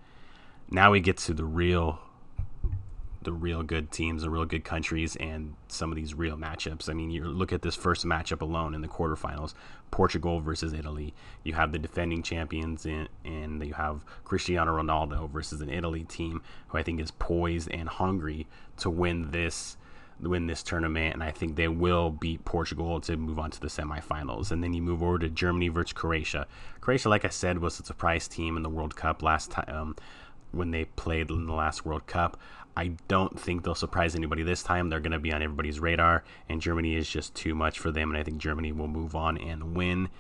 now 0.71 0.93
we 0.93 1.01
get 1.01 1.17
to 1.17 1.35
the 1.35 1.45
real 1.45 2.01
the 3.27 3.33
real 3.33 3.65
good 3.65 3.91
teams, 3.91 4.23
the 4.23 4.31
real 4.31 4.45
good 4.45 4.65
countries, 4.65 5.17
and 5.17 5.55
some 5.67 5.91
of 5.91 5.97
these 5.97 6.15
real 6.15 6.37
matchups. 6.37 6.89
I 6.89 6.95
mean, 6.95 7.11
you 7.11 7.25
look 7.25 7.53
at 7.53 7.61
this 7.61 7.75
first 7.75 8.07
matchup 8.07 8.41
alone 8.41 8.73
in 8.73 8.81
the 8.81 8.89
quarterfinals 8.89 9.53
Portugal 9.91 10.41
versus 10.41 10.73
Italy. 10.73 11.13
You 11.43 11.55
have 11.55 11.73
the 11.73 11.79
defending 11.79 12.23
champions, 12.23 12.87
in, 12.87 13.09
and 13.25 13.63
you 13.67 13.75
have 13.75 14.05
Cristiano 14.25 14.81
Ronaldo 14.81 15.29
versus 15.29 15.61
an 15.61 15.69
Italy 15.69 16.05
team 16.05 16.41
who 16.69 16.79
I 16.79 16.85
think 16.85 17.01
is 17.01 17.11
poised 17.11 17.69
and 17.71 17.89
hungry 17.89 18.47
to 18.79 18.89
win 18.89 19.33
this 19.33 19.77
win 20.19 20.47
this 20.47 20.63
tournament 20.63 21.13
and 21.13 21.23
I 21.23 21.31
think 21.31 21.57
they 21.57 21.69
will 21.69 22.09
beat 22.09 22.43
Portugal 22.47 23.03
to 23.03 23.19
move 23.19 23.39
on 23.39 23.51
to 23.51 23.61
the 23.61 23.67
semifinals. 23.67 24.51
And 24.51 24.65
then 24.65 24.73
you 24.73 24.81
move 24.81 25.03
over 25.03 25.19
to 25.19 25.29
Germany 25.29 25.69
versus 25.69 25.93
Croatia. 25.93 26.47
Croatia, 26.81 27.11
like 27.11 27.27
I 27.27 27.29
said, 27.29 27.59
was 27.59 27.79
a 27.79 27.85
surprise 27.85 28.27
team 28.27 28.57
in 28.57 28.63
the 28.63 28.71
World 28.71 28.97
Cup 28.97 29.23
last 29.23 29.51
time. 29.51 29.69
Um, 29.69 29.97
when 30.57 30.71
they 30.71 30.85
played 30.85 31.31
in 31.31 31.47
the 31.47 31.53
last 31.53 31.85
World 31.85 32.07
Cup. 32.07 32.39
I 32.77 32.93
don't 33.09 33.39
think 33.39 33.65
they'll 33.65 33.75
surprise 33.75 34.15
anybody 34.15 34.43
this 34.43 34.63
time. 34.63 34.89
They're 34.91 35.01
going 35.01 35.13
to 35.13 35.19
be 35.19 35.33
on 35.33 35.43
everybody's 35.43 35.81
radar, 35.81 36.25
and 36.49 36.61
Germany 36.61 36.95
is 36.95 37.09
just 37.09 37.35
too 37.35 37.55
much 37.55 37.79
for 37.79 37.91
them. 37.91 38.11
And 38.11 38.19
I 38.19 38.23
think 38.23 38.39
Germany 38.39 38.73
will 38.73 38.89
move 38.89 39.17
on 39.17 39.39
and 39.39 39.75
win 39.75 40.11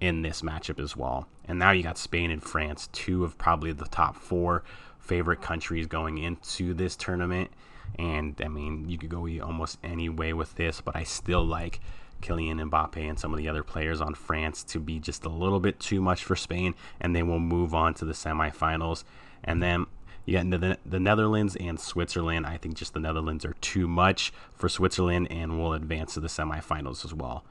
in 0.00 0.22
this 0.22 0.42
matchup 0.42 0.82
as 0.82 0.96
well. 0.96 1.26
And 1.46 1.58
now 1.58 1.72
you 1.72 1.82
got 1.82 1.98
Spain 1.98 2.30
and 2.30 2.42
France, 2.42 2.88
two 2.92 3.24
of 3.24 3.36
probably 3.38 3.72
the 3.72 3.86
top 3.86 4.16
four 4.16 4.62
favorite 4.98 5.42
countries 5.42 5.86
going 5.86 6.18
into 6.18 6.74
this 6.74 6.96
tournament. 6.96 7.50
And 7.98 8.34
I 8.42 8.48
mean, 8.48 8.88
you 8.88 8.98
could 8.98 9.10
go 9.10 9.28
almost 9.42 9.78
any 9.84 10.08
way 10.08 10.32
with 10.32 10.54
this, 10.56 10.80
but 10.80 10.96
I 10.96 11.04
still 11.04 11.44
like 11.44 11.80
Kylian 12.22 12.70
Mbappe 12.70 13.08
and 13.08 13.18
some 13.18 13.32
of 13.32 13.38
the 13.38 13.48
other 13.48 13.62
players 13.62 14.00
on 14.00 14.14
France 14.14 14.64
to 14.64 14.80
be 14.80 14.98
just 14.98 15.24
a 15.24 15.28
little 15.28 15.60
bit 15.60 15.78
too 15.78 16.00
much 16.00 16.24
for 16.24 16.34
Spain, 16.34 16.74
and 17.00 17.14
they 17.14 17.22
will 17.22 17.38
move 17.38 17.74
on 17.74 17.94
to 17.94 18.04
the 18.04 18.12
semifinals. 18.12 19.04
And 19.44 19.62
then 19.62 19.86
you 20.26 20.38
into 20.38 20.58
the, 20.58 20.78
the 20.84 21.00
Netherlands 21.00 21.56
and 21.56 21.80
Switzerland. 21.80 22.46
I 22.46 22.58
think 22.58 22.74
just 22.74 22.92
the 22.92 23.00
Netherlands 23.00 23.44
are 23.44 23.54
too 23.60 23.88
much 23.88 24.32
for 24.54 24.68
Switzerland 24.68 25.28
and 25.30 25.58
will 25.58 25.72
advance 25.72 26.14
to 26.14 26.20
the 26.20 26.28
semifinals 26.28 27.04
as 27.04 27.14
well. 27.14 27.44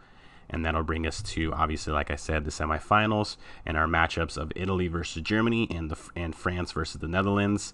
And 0.49 0.63
that'll 0.63 0.83
bring 0.83 1.07
us 1.07 1.23
to 1.23 1.53
obviously, 1.53 1.93
like 1.93 2.11
I 2.11 2.17
said, 2.17 2.45
the 2.45 2.51
semifinals 2.51 3.37
and 3.65 3.77
our 3.77 3.87
matchups 3.87 4.37
of 4.37 4.51
Italy 4.55 4.87
versus 4.87 5.23
Germany 5.23 5.67
and 5.71 5.89
the 5.89 5.97
and 6.15 6.35
France 6.35 6.71
versus 6.73 7.01
the 7.01 7.07
Netherlands. 7.07 7.73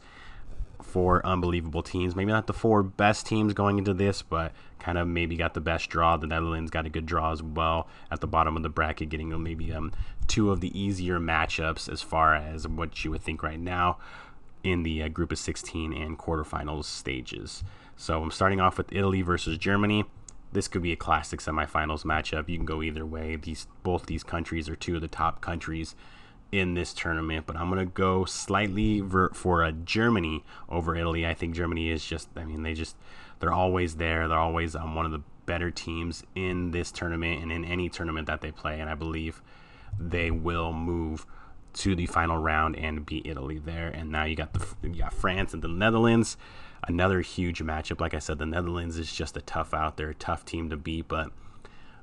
Four 0.81 1.25
unbelievable 1.25 1.83
teams. 1.83 2.15
Maybe 2.15 2.31
not 2.31 2.47
the 2.47 2.53
four 2.53 2.81
best 2.81 3.25
teams 3.27 3.53
going 3.53 3.77
into 3.77 3.93
this, 3.93 4.21
but 4.21 4.53
kind 4.79 4.97
of 4.97 5.07
maybe 5.07 5.35
got 5.35 5.53
the 5.53 5.61
best 5.61 5.89
draw. 5.89 6.15
The 6.17 6.27
Netherlands 6.27 6.71
got 6.71 6.85
a 6.85 6.89
good 6.89 7.05
draw 7.05 7.31
as 7.31 7.43
well 7.43 7.87
at 8.09 8.21
the 8.21 8.27
bottom 8.27 8.55
of 8.55 8.63
the 8.63 8.69
bracket, 8.69 9.09
getting 9.09 9.43
maybe 9.43 9.71
um, 9.73 9.91
two 10.27 10.49
of 10.49 10.61
the 10.61 10.77
easier 10.79 11.19
matchups 11.19 11.91
as 11.91 12.01
far 12.01 12.35
as 12.35 12.67
what 12.67 13.03
you 13.03 13.11
would 13.11 13.21
think 13.21 13.43
right 13.43 13.59
now 13.59 13.97
in 14.63 14.83
the 14.83 15.03
uh, 15.03 15.07
group 15.07 15.31
of 15.31 15.39
16 15.39 15.93
and 15.93 16.17
quarterfinals 16.17 16.85
stages. 16.85 17.63
So 17.95 18.21
I'm 18.21 18.31
starting 18.31 18.59
off 18.59 18.77
with 18.77 18.91
Italy 18.91 19.21
versus 19.21 19.57
Germany. 19.57 20.05
This 20.51 20.67
could 20.67 20.81
be 20.81 20.91
a 20.91 20.97
classic 20.97 21.39
semifinals 21.39 22.03
matchup. 22.03 22.49
You 22.49 22.57
can 22.57 22.65
go 22.65 22.81
either 22.81 23.05
way. 23.05 23.35
These 23.35 23.67
both 23.83 24.05
these 24.05 24.23
countries 24.23 24.67
are 24.67 24.75
two 24.75 24.95
of 24.95 25.01
the 25.01 25.07
top 25.07 25.39
countries 25.39 25.95
in 26.51 26.73
this 26.73 26.93
tournament, 26.93 27.45
but 27.45 27.55
I'm 27.55 27.69
gonna 27.69 27.85
go 27.85 28.25
slightly 28.25 28.99
ver- 28.99 29.29
for 29.29 29.63
a 29.63 29.71
Germany 29.71 30.43
over 30.67 30.95
Italy. 30.95 31.25
I 31.25 31.33
think 31.33 31.55
Germany 31.55 31.89
is 31.89 32.05
just, 32.05 32.27
I 32.35 32.43
mean, 32.43 32.63
they 32.63 32.73
just 32.73 32.97
they're 33.39 33.53
always 33.53 33.95
there. 33.95 34.27
They're 34.27 34.37
always 34.37 34.75
um, 34.75 34.95
one 34.95 35.05
of 35.05 35.11
the 35.11 35.21
better 35.45 35.71
teams 35.71 36.23
in 36.35 36.71
this 36.71 36.91
tournament 36.91 37.41
and 37.41 37.51
in 37.51 37.65
any 37.65 37.89
tournament 37.89 38.27
that 38.27 38.41
they 38.41 38.51
play. 38.51 38.79
And 38.79 38.89
I 38.89 38.95
believe 38.95 39.41
they 39.99 40.31
will 40.31 40.73
move 40.73 41.25
to 41.73 41.95
the 41.95 42.05
final 42.05 42.37
round 42.37 42.75
and 42.75 43.05
beat 43.05 43.25
Italy 43.25 43.59
there. 43.59 43.87
And 43.87 44.11
now 44.11 44.23
you 44.23 44.35
got 44.35 44.53
the 44.53 44.65
you 44.83 45.01
got 45.01 45.13
France 45.13 45.53
and 45.53 45.61
the 45.61 45.67
Netherlands. 45.67 46.37
Another 46.87 47.21
huge 47.21 47.61
matchup. 47.61 48.01
Like 48.01 48.13
I 48.13 48.19
said, 48.19 48.39
the 48.39 48.45
Netherlands 48.45 48.97
is 48.97 49.13
just 49.13 49.37
a 49.37 49.41
tough 49.41 49.73
out. 49.73 49.97
They're 49.97 50.09
a 50.09 50.15
tough 50.15 50.45
team 50.45 50.69
to 50.69 50.77
beat, 50.77 51.07
but 51.07 51.31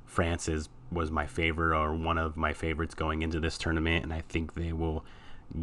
France 0.05 0.47
is 0.47 0.69
was 0.91 1.11
my 1.11 1.27
favorite 1.27 1.77
or 1.77 1.93
one 1.93 2.17
of 2.17 2.35
my 2.35 2.53
favorites 2.53 2.95
going 2.95 3.21
into 3.21 3.39
this 3.39 3.57
tournament, 3.57 4.03
and 4.03 4.13
I 4.13 4.21
think 4.21 4.55
they 4.55 4.73
will 4.73 5.05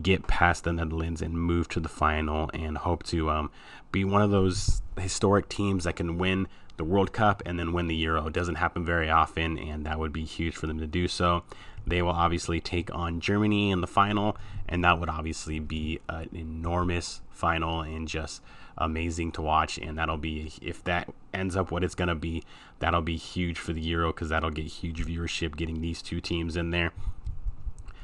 get 0.03 0.27
past 0.27 0.65
the 0.65 0.73
Netherlands 0.73 1.23
and 1.23 1.41
move 1.41 1.69
to 1.69 1.81
the 1.81 1.89
final 1.89 2.51
and 2.53 2.79
hope 2.79 3.03
to 3.05 3.31
um, 3.31 3.51
be 3.93 4.05
one 4.05 4.23
of 4.23 4.31
those 4.31 4.83
historic 4.99 5.49
teams 5.49 5.85
that 5.85 5.97
can 5.97 6.19
win 6.19 6.49
the 6.77 6.85
World 6.85 7.13
Cup 7.13 7.43
and 7.47 7.59
then 7.59 7.73
win 7.73 7.87
the 7.87 7.97
Euro. 7.97 8.27
It 8.27 8.33
doesn't 8.33 8.57
happen 8.57 8.85
very 8.85 9.11
often, 9.11 9.59
and 9.59 9.87
that 9.87 9.99
would 9.99 10.13
be 10.13 10.25
huge 10.25 10.55
for 10.55 10.67
them 10.67 10.79
to 10.79 10.87
do 10.87 11.09
so. 11.09 11.43
They 11.87 12.03
will 12.03 12.11
obviously 12.11 12.61
take 12.61 12.93
on 12.95 13.21
Germany 13.21 13.71
in 13.71 13.81
the 13.81 13.87
final, 13.87 14.37
and 14.69 14.85
that 14.85 14.99
would 14.99 15.09
obviously 15.09 15.59
be 15.61 16.01
an 16.09 16.29
enormous 16.33 17.21
final 17.31 17.81
and 17.81 18.09
just 18.09 18.43
amazing 18.77 19.33
to 19.33 19.43
watch. 19.43 19.79
And 19.79 19.97
that'll 19.97 20.17
be, 20.17 20.53
if 20.61 20.83
that 20.85 21.09
ends 21.33 21.57
up 21.57 21.71
what 21.71 21.85
it's 21.85 21.95
going 21.95 22.09
to 22.09 22.15
be, 22.15 22.43
that'll 22.81 23.03
be 23.03 23.17
huge 23.17 23.59
for 23.59 23.73
the 23.73 23.81
Euro 23.83 24.09
because 24.09 24.31
that'll 24.31 24.51
get 24.51 24.67
huge 24.67 25.05
viewership 25.07 25.57
getting 25.57 25.81
these 25.81 26.03
two 26.03 26.21
teams 26.21 26.57
in 26.57 26.71
there. 26.71 26.93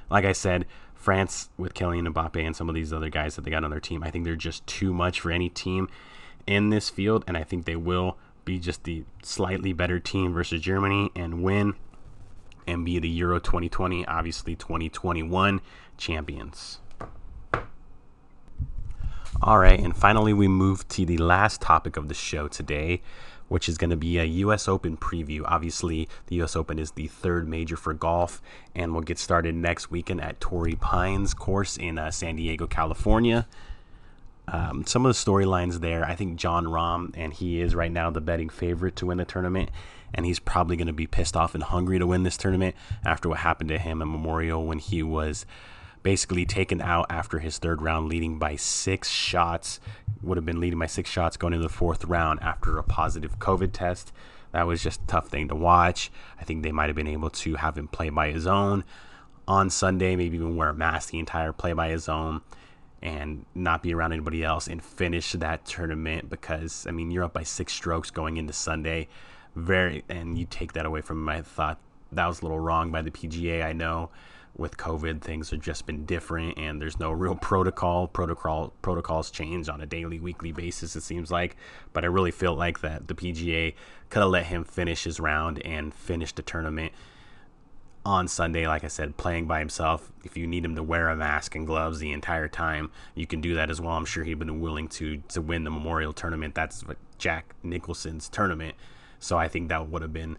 Like 0.09 0.25
I 0.25 0.33
said, 0.33 0.67
France 0.95 1.49
with 1.57 1.75
Kylian 1.75 2.07
Mbappe 2.13 2.41
and 2.41 2.55
some 2.55 2.69
of 2.69 2.75
these 2.77 2.93
other 2.93 3.09
guys 3.09 3.35
that 3.35 3.43
they 3.43 3.51
got 3.51 3.65
on 3.65 3.71
their 3.71 3.81
team, 3.81 4.05
I 4.05 4.11
think 4.11 4.25
they're 4.25 4.37
just 4.37 4.65
too 4.67 4.95
much 4.95 5.21
for 5.21 5.33
any 5.33 5.49
team 5.49 5.89
in 6.47 6.71
this 6.71 6.89
field, 6.89 7.25
and 7.27 7.37
I 7.37 7.43
think 7.43 7.65
they 7.65 7.77
will 7.77 8.17
be 8.45 8.59
just 8.59 8.85
the 8.85 9.05
slightly 9.23 9.73
better 9.73 9.99
team 9.99 10.33
versus 10.33 10.61
Germany 10.61 11.11
and 11.15 11.43
win 11.43 11.75
and 12.67 12.85
be 12.85 12.99
the 12.99 13.09
Euro 13.09 13.39
2020, 13.39 14.07
obviously 14.07 14.55
2021 14.55 15.61
champions. 15.97 16.79
All 19.41 19.59
right, 19.59 19.81
and 19.81 19.97
finally, 19.97 20.33
we 20.33 20.47
move 20.47 20.87
to 20.89 21.05
the 21.05 21.17
last 21.17 21.61
topic 21.61 21.97
of 21.97 22.09
the 22.09 22.15
show 22.15 22.47
today, 22.47 23.03
which 23.49 23.69
is 23.69 23.77
going 23.77 23.91
to 23.91 23.97
be 23.97 24.19
a 24.19 24.25
U.S. 24.25 24.69
Open 24.69 24.97
preview. 24.97 25.43
Obviously, 25.45 26.09
the 26.27 26.37
U.S. 26.37 26.55
Open 26.55 26.79
is 26.79 26.93
the 26.93 27.09
third 27.09 27.49
major 27.49 27.77
for 27.77 27.93
golf, 27.93 28.41
and 28.75 28.93
we'll 28.93 29.03
get 29.03 29.19
started 29.19 29.55
next 29.55 29.91
weekend 29.91 30.21
at 30.21 30.39
Torrey 30.39 30.77
Pines 30.77 31.35
course 31.35 31.77
in 31.77 31.99
uh, 31.99 32.11
San 32.11 32.37
Diego, 32.37 32.67
California. 32.67 33.49
Um, 34.53 34.85
some 34.87 35.05
of 35.07 35.15
the 35.15 35.19
storylines 35.33 35.81
there, 35.81 36.05
I 36.05 36.15
think 36.15 36.37
Jon 36.37 36.67
Rahm, 36.67 37.13
and 37.17 37.33
he 37.33 37.61
is 37.61 37.75
right 37.75 37.91
now 37.91 38.11
the 38.11 38.21
betting 38.21 38.51
favorite 38.51 38.95
to 38.97 39.07
win 39.07 39.19
the 39.19 39.25
tournament. 39.25 39.71
and 40.15 40.27
he's 40.27 40.39
probably 40.39 40.77
going 40.77 40.87
to 40.87 40.93
be 40.93 41.07
pissed 41.07 41.37
off 41.37 41.55
and 41.55 41.65
hungry 41.65 41.99
to 41.99 42.07
win 42.07 42.23
this 42.23 42.37
tournament 42.37 42.77
after 43.05 43.29
what 43.29 43.39
happened 43.39 43.69
to 43.71 43.79
him 43.79 44.03
at 44.03 44.09
Memorial 44.09 44.67
when 44.67 44.79
he 44.79 45.03
was 45.03 45.47
basically 46.03 46.45
taken 46.45 46.81
out 46.81 47.07
after 47.09 47.39
his 47.39 47.59
third 47.59 47.81
round, 47.81 48.09
leading 48.09 48.39
by 48.39 48.57
six 48.57 49.09
shots. 49.09 49.81
Would 50.23 50.37
have 50.37 50.47
been 50.47 50.61
leading 50.61 50.79
by 50.79 50.87
six 50.87 51.11
shots 51.11 51.37
going 51.37 51.55
into 51.55 51.67
the 51.67 51.73
fourth 51.73 52.05
round 52.05 52.41
after 52.43 52.79
a 52.79 52.85
positive 52.85 53.39
COVID 53.39 53.73
test. 53.73 54.13
That 54.53 54.67
was 54.67 54.83
just 54.83 55.03
a 55.03 55.07
tough 55.07 55.29
thing 55.29 55.49
to 55.49 55.55
watch. 55.55 56.11
I 56.41 56.45
think 56.45 56.63
they 56.63 56.73
might 56.73 56.89
have 56.89 56.97
been 56.97 57.09
able 57.09 57.31
to 57.31 57.55
have 57.57 57.79
him 57.79 57.89
play 57.89 58.11
by 58.11 58.31
his 58.31 58.47
own 58.47 58.85
on 59.49 59.71
Sunday, 59.71 60.15
maybe 60.15 60.37
even 60.37 60.57
wear 60.57 60.69
a 60.69 60.75
mask 60.75 61.11
the 61.11 61.19
entire 61.19 61.53
play 61.53 61.73
by 61.73 61.89
his 61.89 62.09
own 62.09 62.43
and 63.03 63.45
not 63.55 63.83
be 63.83 63.93
around 63.93 64.13
anybody 64.13 64.45
else 64.45 64.69
and 64.69 64.83
finish 64.83 65.33
that 65.33 65.65
tournament 65.65 66.31
because 66.31 66.87
I 66.89 66.93
mean 66.93 67.11
you're 67.11 67.25
up 67.25 67.33
by 67.33 67.43
six 67.43 67.73
strokes 67.73 68.11
going 68.11 68.37
into 68.37 68.53
Sunday. 68.53 69.09
Very 69.55 70.05
and 70.09 70.39
you 70.39 70.47
take 70.49 70.73
that 70.75 70.87
away 70.87 71.01
from 71.01 71.23
my 71.23 71.43
thought 71.43 71.79
that 72.13 72.27
was 72.27 72.41
a 72.41 72.45
little 72.45 72.61
wrong 72.61 72.91
by 72.91 73.03
the 73.03 73.11
PGA. 73.11 73.65
I 73.65 73.73
know 73.73 74.11
with 74.57 74.77
COVID 74.77 75.23
things 75.23 75.51
have 75.51 75.61
just 75.61 75.87
been 75.87 76.05
different 76.05 76.59
and 76.59 76.81
there's 76.81 76.99
no 77.01 77.11
real 77.11 77.35
protocol. 77.41 78.07
Protocol 78.07 78.73
protocols 78.83 79.31
change 79.31 79.69
on 79.69 79.81
a 79.81 79.87
daily, 79.87 80.21
weekly 80.21 80.53
basis, 80.53 80.95
it 80.95 81.03
seems 81.03 81.31
like. 81.31 81.57
But 81.93 82.05
I 82.05 82.09
really 82.09 82.31
feel 82.31 82.55
like 82.55 82.81
that 82.81 83.09
the 83.09 83.15
PGA 83.15 83.75
could 84.11 84.21
have 84.21 84.31
let 84.31 84.47
him 84.47 84.65
finish 84.65 85.05
his 85.05 85.19
round 85.19 85.61
and 85.65 85.93
finish 85.93 86.33
the 86.33 86.43
tournament 86.43 86.93
on 88.05 88.27
Sunday, 88.27 88.67
like 88.67 88.85
I 88.85 88.89
said, 88.89 89.17
playing 89.17 89.47
by 89.47 89.61
himself. 89.61 90.11
If 90.25 90.37
you 90.37 90.47
need 90.47 90.65
him 90.65 90.75
to 90.75 90.83
wear 90.83 91.09
a 91.09 91.17
mask 91.17 91.55
and 91.55 91.67
gloves 91.67 91.99
the 91.99 92.13
entire 92.13 92.49
time, 92.49 92.91
you 93.15 93.27
can 93.27 93.41
do 93.41 93.55
that 93.55 93.71
as 93.71 93.81
well. 93.81 93.93
I'm 93.93 94.05
sure 94.05 94.25
he'd 94.25 94.39
been 94.39 94.61
willing 94.61 94.89
to 94.89 95.19
to 95.29 95.41
win 95.41 95.65
the 95.65 95.71
Memorial 95.71 96.13
Tournament. 96.13 96.55
That's 96.55 96.85
Jack 97.19 97.55
Nicholson's 97.63 98.29
tournament. 98.29 98.75
So 99.19 99.39
I 99.39 99.49
think 99.49 99.69
that 99.69 99.89
would 99.89 100.03
have 100.03 100.13
been 100.13 100.37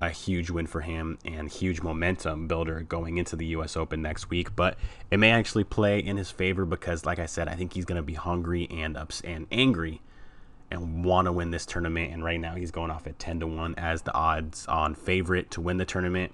a 0.00 0.10
huge 0.10 0.50
win 0.50 0.66
for 0.66 0.80
him 0.80 1.16
and 1.24 1.48
huge 1.48 1.80
momentum 1.80 2.48
builder 2.48 2.80
going 2.80 3.18
into 3.18 3.36
the 3.36 3.46
U.S. 3.46 3.76
Open 3.76 4.02
next 4.02 4.30
week. 4.30 4.56
But 4.56 4.76
it 5.10 5.18
may 5.18 5.30
actually 5.30 5.64
play 5.64 6.00
in 6.00 6.16
his 6.16 6.30
favor 6.30 6.64
because, 6.64 7.04
like 7.04 7.20
I 7.20 7.26
said, 7.26 7.46
I 7.46 7.54
think 7.54 7.74
he's 7.74 7.84
going 7.84 7.96
to 7.96 8.02
be 8.02 8.14
hungry 8.14 8.66
and 8.70 8.96
ups 8.96 9.20
and 9.20 9.46
angry 9.52 10.00
and 10.72 11.04
want 11.04 11.26
to 11.26 11.32
win 11.32 11.50
this 11.50 11.66
tournament. 11.66 12.12
And 12.12 12.24
right 12.24 12.40
now, 12.40 12.54
he's 12.56 12.72
going 12.72 12.90
off 12.90 13.06
at 13.06 13.18
ten 13.18 13.38
to 13.40 13.46
one 13.46 13.74
as 13.76 14.02
the 14.02 14.12
odds 14.12 14.66
on 14.66 14.94
favorite 14.94 15.50
to 15.52 15.60
win 15.60 15.76
the 15.76 15.84
tournament. 15.84 16.32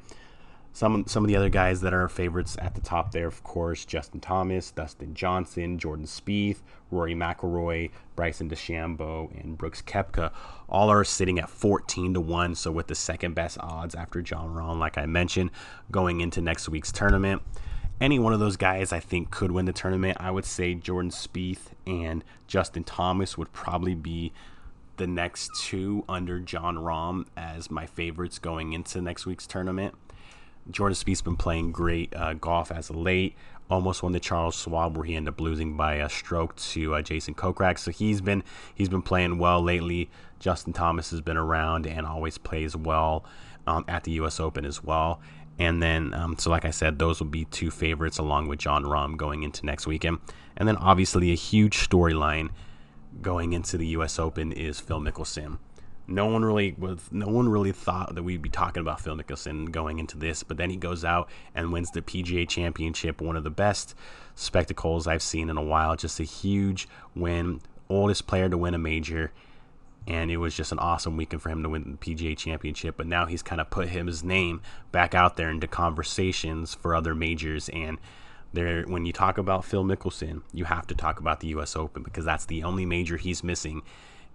Some 0.73 1.07
some 1.07 1.25
of 1.25 1.29
the 1.29 1.37
other 1.37 1.49
guys 1.49 1.81
that 1.81 1.93
are 1.93 2.09
favorites 2.09 2.57
at 2.61 2.75
the 2.75 2.81
top 2.81 3.11
there, 3.11 3.27
of 3.27 3.43
course, 3.43 3.85
Justin 3.85 4.21
Thomas, 4.21 4.71
Dustin 4.71 5.15
Johnson, 5.15 5.79
Jordan 5.79 6.07
Spieth, 6.07 6.59
Rory 6.91 7.15
McIlroy, 7.15 7.91
Bryson 8.15 8.49
DeChambeau, 8.49 9.41
and 9.41 9.59
Brooks 9.59 9.83
Koepka, 9.83 10.33
all 10.69 10.89
are 10.91 11.05
sitting 11.05 11.39
at 11.39 11.51
14 11.51 12.15
to 12.15 12.21
one. 12.21 12.55
So 12.55 12.71
with 12.71 12.87
the 12.87 12.95
second 12.95 13.35
best 13.35 13.59
odds 13.59 13.95
after 13.95 14.23
Jon 14.23 14.55
Rahm, 14.55 14.79
like 14.79 14.99
I 14.99 15.07
mentioned, 15.07 15.51
going 15.91 16.21
into 16.21 16.41
next 16.41 16.69
week's 16.69 16.93
tournament. 16.93 17.43
Any 18.01 18.21
one 18.21 18.33
of 18.33 18.39
those 18.39 18.57
guys 18.57 18.93
I 18.93 19.01
think 19.01 19.33
could 19.33 19.51
win 19.51 19.65
the 19.65 19.73
tournament. 19.73 20.19
I 20.21 20.31
would 20.31 20.45
say 20.45 20.75
Jordan 20.75 21.11
Spieth 21.11 21.73
and 21.85 22.23
Justin 22.47 22.85
Thomas 22.85 23.37
would 23.37 23.53
probably 23.53 23.97
be 23.97 24.33
the 24.99 25.07
next 25.07 25.51
two 25.57 26.05
under 26.09 26.39
Jon 26.39 26.77
Rahm 26.77 27.25
as 27.37 27.71
my 27.71 27.87
favorites 27.87 28.39
going 28.39 28.73
into 28.73 29.01
next 29.01 29.27
week's 29.27 29.47
tournament. 29.47 29.95
Jordan 30.71 30.95
Spieth's 30.95 31.23
been 31.23 31.37
playing 31.37 31.73
great 31.73 32.15
uh, 32.15 32.35
golf 32.35 32.71
as 32.71 32.91
of 32.91 32.97
late. 32.97 33.35
Almost 33.71 34.03
won 34.03 34.13
the 34.13 34.21
Charles 34.21 34.55
Schwab 34.55 34.97
where 34.97 35.05
he 35.05 35.15
ended 35.15 35.35
up 35.35 35.41
losing 35.41 35.77
by 35.77 35.97
a 35.97 36.09
stroke 36.09 36.57
to 36.57 36.95
uh, 36.95 37.03
Jason 37.03 37.35
Kokrak. 37.35 37.79
So 37.79 37.91
he's 37.91 38.21
been 38.21 38.43
he's 38.75 38.89
been 38.89 39.03
playing 39.03 39.39
well 39.39 39.63
lately. 39.63 40.11
Justin 40.39 40.73
Thomas 40.73 41.11
has 41.11 41.21
been 41.21 41.37
around 41.37 41.87
and 41.87 42.07
always 42.07 42.39
plays 42.39 42.77
well 42.77 43.25
um, 43.67 43.85
at 43.89 44.05
the 44.05 44.13
U.S. 44.13 44.41
Open 44.41 44.65
as 44.65 44.83
well. 44.83 45.21
And 45.59 45.83
then, 45.83 46.15
um, 46.15 46.39
so 46.39 46.51
like 46.51 46.65
I 46.65 46.71
said, 46.71 46.99
those 46.99 47.19
will 47.19 47.27
be 47.27 47.45
two 47.47 47.71
favorites 47.71 48.19
along 48.19 48.47
with 48.47 48.61
Jon 48.61 48.85
Rahm 48.85 49.17
going 49.17 49.43
into 49.43 49.67
next 49.67 49.87
weekend. 49.87 50.19
And 50.57 50.69
then 50.69 50.77
obviously 50.77 51.33
a 51.33 51.37
huge 51.37 51.77
storyline 51.77 52.51
going 53.21 53.53
into 53.53 53.77
the 53.77 53.87
U.S. 53.89 54.19
Open 54.19 54.53
is 54.53 54.79
Phil 54.79 55.01
Mickelson 55.01 55.59
no 56.09 56.25
one 56.25 56.43
really 56.43 56.75
was 56.79 57.01
no 57.13 57.29
one 57.29 57.49
really 57.49 57.71
thought 57.71 58.15
that 58.15 58.23
we'd 58.23 58.41
be 58.41 58.49
talking 58.49 58.81
about 58.81 59.01
Phil 59.01 59.15
Mickelson 59.15 59.71
going 59.71 59.99
into 59.99 60.17
this, 60.17 60.43
but 60.43 60.57
then 60.57 60.71
he 60.71 60.77
goes 60.77 61.05
out 61.05 61.29
and 61.55 61.71
wins 61.71 61.91
the 61.91 62.01
PGA 62.01 62.49
Championship, 62.49 63.21
one 63.21 63.37
of 63.37 63.45
the 63.45 63.51
best 63.51 63.95
spectacles 64.35 65.07
I've 65.07 65.23
seen 65.23 65.51
in 65.51 65.59
a 65.59 65.63
while. 65.63 65.97
Just 65.97 66.19
a 66.19 66.25
huge 66.25 66.89
win, 67.15 67.61
oldest 67.91 68.27
player 68.27 68.49
to 68.49 68.57
win 68.57 68.75
a 68.75 68.79
major, 68.79 69.33
and 70.07 70.31
it 70.31 70.39
was 70.39 70.57
just 70.57 70.73
an 70.73 70.79
awesome 70.79 71.19
weekend 71.19 71.43
for 71.43 71.51
him 71.51 71.63
to 71.63 71.69
win 71.69 71.99
the 72.01 72.15
PGA 72.15 72.37
Championship. 72.37 72.97
But 72.97 73.07
now 73.07 73.27
he's 73.27 73.43
kind 73.43 73.61
of 73.61 73.69
put 73.69 73.91
his 73.91 74.25
name 74.25 74.63
back 74.91 75.15
out 75.15 75.37
there 75.37 75.51
into 75.51 75.69
conversations 75.69 76.75
for 76.75 76.95
other 76.95 77.15
majors 77.15 77.69
and. 77.69 77.99
There, 78.51 78.85
when 78.85 79.05
you 79.05 79.13
talk 79.13 79.37
about 79.37 79.67
Phil 79.67 79.85
Mickelson, 79.85 80.41
you 80.55 80.65
have 80.65 80.87
to 80.87 80.95
talk 80.95 81.21
about 81.21 81.41
the 81.41 81.49
U.S. 81.49 81.77
Open 81.77 82.03
because 82.03 82.25
that's 82.25 82.47
the 82.47 82.63
only 82.63 82.87
major 82.87 83.19
he's 83.19 83.45
missing 83.45 83.83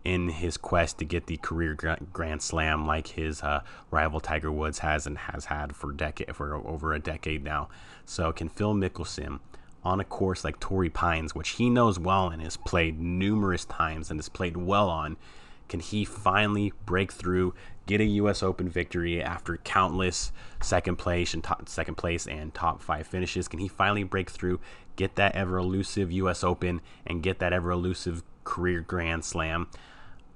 in 0.04 0.30
his 0.30 0.58
quest 0.58 0.98
to 1.00 1.06
get 1.06 1.28
the 1.28 1.38
career 1.38 1.78
Grand 2.12 2.42
Slam 2.42 2.86
like 2.86 3.08
his 3.08 3.42
uh, 3.42 3.62
rival 3.90 4.20
Tiger 4.20 4.52
Woods 4.52 4.80
has 4.80 5.08
and 5.08 5.18
has 5.18 5.46
had 5.46 5.76
for 5.76 5.92
decade 5.92 6.36
for 6.36 6.56
over 6.56 6.94
a 6.94 7.00
decade 7.00 7.44
now. 7.44 7.70
So 8.06 8.32
can 8.32 8.50
Phil 8.50 8.74
Mickelson 8.74 9.40
on 9.84 10.00
a 10.00 10.04
course 10.04 10.44
like 10.44 10.60
Torrey 10.60 10.90
Pines, 10.90 11.36
which 11.36 11.52
he 11.52 11.70
knows 11.70 12.00
well 12.00 12.30
and 12.30 12.42
has 12.42 12.58
played 12.58 13.00
numerous 13.00 13.66
times 13.66 14.10
and 14.10 14.20
has 14.20 14.30
played 14.30 14.58
well 14.58 14.90
on, 14.90 15.18
can 15.70 15.80
he 15.80 16.06
finally 16.06 16.74
break 16.86 17.12
through, 17.12 17.54
get 17.86 18.02
a 18.02 18.06
U.S. 18.06 18.44
Open 18.44 18.70
victory 18.70 19.22
after 19.22 19.58
countless 19.58 20.32
second 20.62 20.98
place 20.98 21.34
and 21.34 21.44
top, 21.44 21.68
second 21.68 21.96
place 21.96 22.28
and 22.28 22.54
top 22.54 22.82
five 22.82 23.08
finishes? 23.08 23.48
Can 23.48 23.60
he 23.60 23.68
finally 23.68 24.04
break 24.04 24.30
through, 24.30 24.60
get 24.96 25.16
that 25.16 25.36
ever 25.36 25.58
elusive 25.58 26.12
U.S. 26.12 26.44
Open, 26.44 26.82
and 27.08 27.24
get 27.24 27.40
that 27.40 27.54
ever 27.54 27.72
elusive 27.72 28.24
career 28.44 28.82
Grand 28.82 29.26
Slam? 29.26 29.68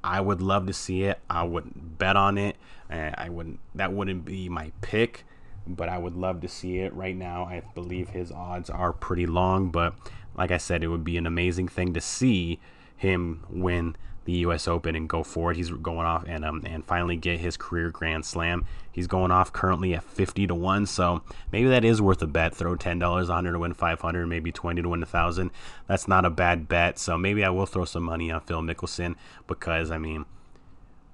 I 0.07 0.21
would 0.21 0.41
love 0.41 0.67
to 0.67 0.73
see 0.73 1.03
it. 1.03 1.19
I 1.29 1.43
would 1.43 1.97
bet 1.97 2.15
on 2.15 2.37
it. 2.37 2.55
I 2.89 3.27
wouldn't. 3.29 3.59
That 3.75 3.91
wouldn't 3.91 4.23
be 4.23 4.47
my 4.47 4.71
pick, 4.79 5.25
but 5.67 5.89
I 5.89 5.97
would 5.97 6.15
love 6.15 6.39
to 6.41 6.47
see 6.47 6.79
it. 6.79 6.93
Right 6.93 7.15
now, 7.15 7.43
I 7.43 7.61
believe 7.75 8.09
his 8.09 8.31
odds 8.31 8.69
are 8.69 8.93
pretty 8.93 9.25
long, 9.25 9.69
but 9.69 9.93
like 10.35 10.51
I 10.51 10.57
said, 10.57 10.83
it 10.83 10.87
would 10.87 11.03
be 11.03 11.17
an 11.17 11.27
amazing 11.27 11.67
thing 11.67 11.93
to 11.93 11.99
see 11.99 12.59
him 12.95 13.43
win 13.49 13.97
the 14.27 14.33
U.S. 14.39 14.67
Open 14.67 14.93
and 14.93 15.07
go 15.07 15.23
forward. 15.23 15.55
He's 15.55 15.71
going 15.71 16.05
off 16.05 16.25
and 16.27 16.43
um, 16.43 16.61
and 16.65 16.83
finally 16.83 17.15
get 17.15 17.39
his 17.39 17.55
career 17.55 17.89
Grand 17.89 18.25
Slam. 18.25 18.65
He's 18.91 19.07
going 19.07 19.31
off 19.31 19.53
currently 19.53 19.95
at 19.95 20.03
fifty 20.03 20.45
to 20.47 20.53
one, 20.53 20.85
so 20.85 21.23
maybe 21.49 21.69
that 21.69 21.85
is 21.85 22.01
worth 22.01 22.21
a 22.21 22.27
bet. 22.27 22.53
Throw 22.53 22.75
ten 22.75 22.99
dollars 22.99 23.29
it 23.29 23.41
to 23.41 23.57
win 23.57 23.73
five 23.73 24.01
hundred, 24.01 24.27
maybe 24.27 24.51
twenty 24.51 24.81
to 24.81 24.89
win 24.89 25.01
a 25.01 25.05
thousand. 25.05 25.51
That's 25.87 26.09
not 26.09 26.25
a 26.25 26.29
bad 26.29 26.67
bet. 26.67 26.99
So 26.99 27.17
maybe 27.17 27.45
I 27.45 27.49
will 27.49 27.65
throw 27.65 27.85
some 27.85 28.03
money 28.03 28.29
on 28.29 28.41
Phil 28.41 28.61
Mickelson 28.61 29.15
because 29.47 29.89
I 29.89 29.97
mean. 29.97 30.25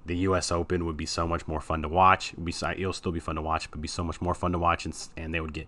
The 0.06 0.18
U.S. 0.18 0.52
Open 0.52 0.84
would 0.84 0.98
be 0.98 1.06
so 1.06 1.26
much 1.26 1.48
more 1.48 1.62
fun 1.62 1.80
to 1.80 1.88
watch. 1.88 2.34
It'll, 2.34 2.44
be, 2.44 2.52
it'll 2.76 2.92
still 2.92 3.10
be 3.10 3.20
fun 3.20 3.36
to 3.36 3.40
watch, 3.40 3.70
but 3.70 3.80
be 3.80 3.88
so 3.88 4.04
much 4.04 4.20
more 4.20 4.34
fun 4.34 4.52
to 4.52 4.58
watch, 4.58 4.84
and, 4.84 4.94
and 5.16 5.32
they 5.32 5.40
would 5.40 5.54
get 5.54 5.66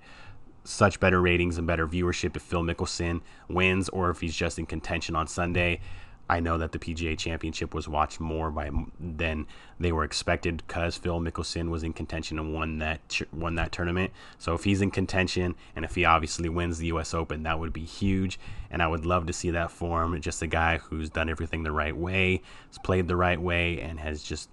such 0.63 1.01
better 1.01 1.23
ratings 1.23 1.57
and 1.57 1.67
better 1.67 1.89
viewership 1.89 2.37
if 2.37 2.43
Phil 2.43 2.63
Mickelson 2.63 3.23
wins 3.49 3.89
or 3.89 4.11
if 4.11 4.21
he's 4.21 4.37
just 4.37 4.59
in 4.59 4.67
contention 4.67 5.17
on 5.17 5.27
Sunday. 5.27 5.81
I 6.29 6.41
know 6.41 6.59
that 6.59 6.73
the 6.73 6.79
PGA 6.79 7.17
Championship 7.17 7.73
was 7.73 7.89
watched 7.89 8.21
more 8.21 8.51
by 8.51 8.71
than 8.99 9.47
they 9.79 9.93
were 9.93 10.05
expected 10.05 10.63
because 10.67 10.97
Phil 10.97 11.21
Mickelson 11.21 11.69
was 11.71 11.85
in 11.85 11.93
contention 11.93 12.39
and 12.39 12.53
won 12.53 12.79
that 12.79 13.21
won 13.33 13.55
that 13.55 13.73
tournament. 13.73 14.13
So 14.39 14.55
if 14.55 14.65
he's 14.65 14.83
in 14.83 14.91
contention 14.91 15.55
and 15.77 15.85
if 15.85 15.95
he 15.95 16.05
obviously 16.05 16.49
wins 16.49 16.79
the 16.79 16.87
U.S. 16.89 17.15
Open, 17.15 17.45
that 17.45 17.61
would 17.61 17.73
be 17.73 17.85
huge. 17.85 18.41
And 18.71 18.83
I 18.83 18.89
would 18.89 19.07
love 19.07 19.27
to 19.27 19.33
see 19.33 19.51
that 19.51 19.71
for 19.71 20.03
him. 20.03 20.21
Just 20.21 20.43
a 20.43 20.49
guy 20.49 20.79
who's 20.79 21.11
done 21.11 21.29
everything 21.29 21.63
the 21.63 21.73
right 21.73 21.97
way, 21.97 22.43
has 22.69 22.79
played 22.79 23.07
the 23.07 23.17
right 23.17 23.41
way, 23.41 23.81
and 23.81 24.01
has 24.01 24.23
just 24.23 24.51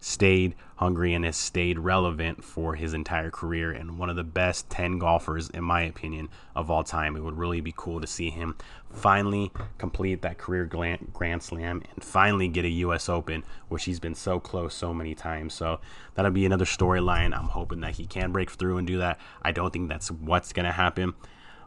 stayed 0.00 0.54
hungry 0.76 1.14
and 1.14 1.24
has 1.24 1.36
stayed 1.36 1.78
relevant 1.78 2.44
for 2.44 2.74
his 2.74 2.92
entire 2.92 3.30
career 3.30 3.72
and 3.72 3.98
one 3.98 4.10
of 4.10 4.16
the 4.16 4.24
best 4.24 4.68
10 4.68 4.98
golfers, 4.98 5.48
in 5.50 5.64
my 5.64 5.80
opinion, 5.80 6.28
of 6.54 6.70
all 6.70 6.84
time. 6.84 7.16
It 7.16 7.24
would 7.24 7.38
really 7.38 7.62
be 7.62 7.72
cool 7.74 8.00
to 8.00 8.06
see 8.06 8.28
him 8.28 8.54
finally 8.94 9.52
complete 9.78 10.22
that 10.22 10.38
career 10.38 10.64
Grand 10.64 11.42
Slam 11.42 11.82
and 11.94 12.02
finally 12.02 12.48
get 12.48 12.64
a 12.64 12.68
U.S. 12.68 13.08
Open, 13.08 13.44
which 13.68 13.84
he's 13.84 14.00
been 14.00 14.14
so 14.14 14.40
close 14.40 14.74
so 14.74 14.94
many 14.94 15.14
times. 15.14 15.54
So 15.54 15.80
that'll 16.14 16.30
be 16.30 16.46
another 16.46 16.64
storyline. 16.64 17.36
I'm 17.36 17.48
hoping 17.48 17.80
that 17.80 17.96
he 17.96 18.06
can 18.06 18.32
break 18.32 18.50
through 18.50 18.78
and 18.78 18.86
do 18.86 18.98
that. 18.98 19.18
I 19.42 19.52
don't 19.52 19.72
think 19.72 19.88
that's 19.88 20.10
what's 20.10 20.52
going 20.52 20.66
to 20.66 20.72
happen. 20.72 21.14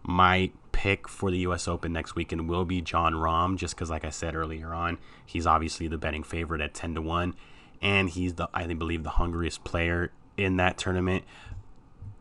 My 0.03 0.51
pick 0.71 1.07
for 1.07 1.31
the 1.31 1.39
U.S. 1.39 1.67
Open 1.67 1.93
next 1.93 2.15
weekend 2.15 2.47
will 2.47 2.65
be 2.65 2.81
Jon 2.81 3.13
Rahm, 3.13 3.57
just 3.57 3.75
because, 3.75 3.89
like 3.89 4.05
I 4.05 4.09
said 4.09 4.35
earlier 4.35 4.73
on, 4.73 4.97
he's 5.25 5.45
obviously 5.45 5.87
the 5.87 5.97
betting 5.97 6.23
favorite 6.23 6.61
at 6.61 6.73
10 6.73 6.95
to 6.95 7.01
1 7.01 7.35
and 7.81 8.09
he's 8.09 8.35
the 8.35 8.49
I 8.53 8.65
believe 8.73 9.03
the 9.03 9.11
hungriest 9.11 9.63
player 9.63 10.11
in 10.35 10.57
that 10.57 10.77
tournament 10.77 11.23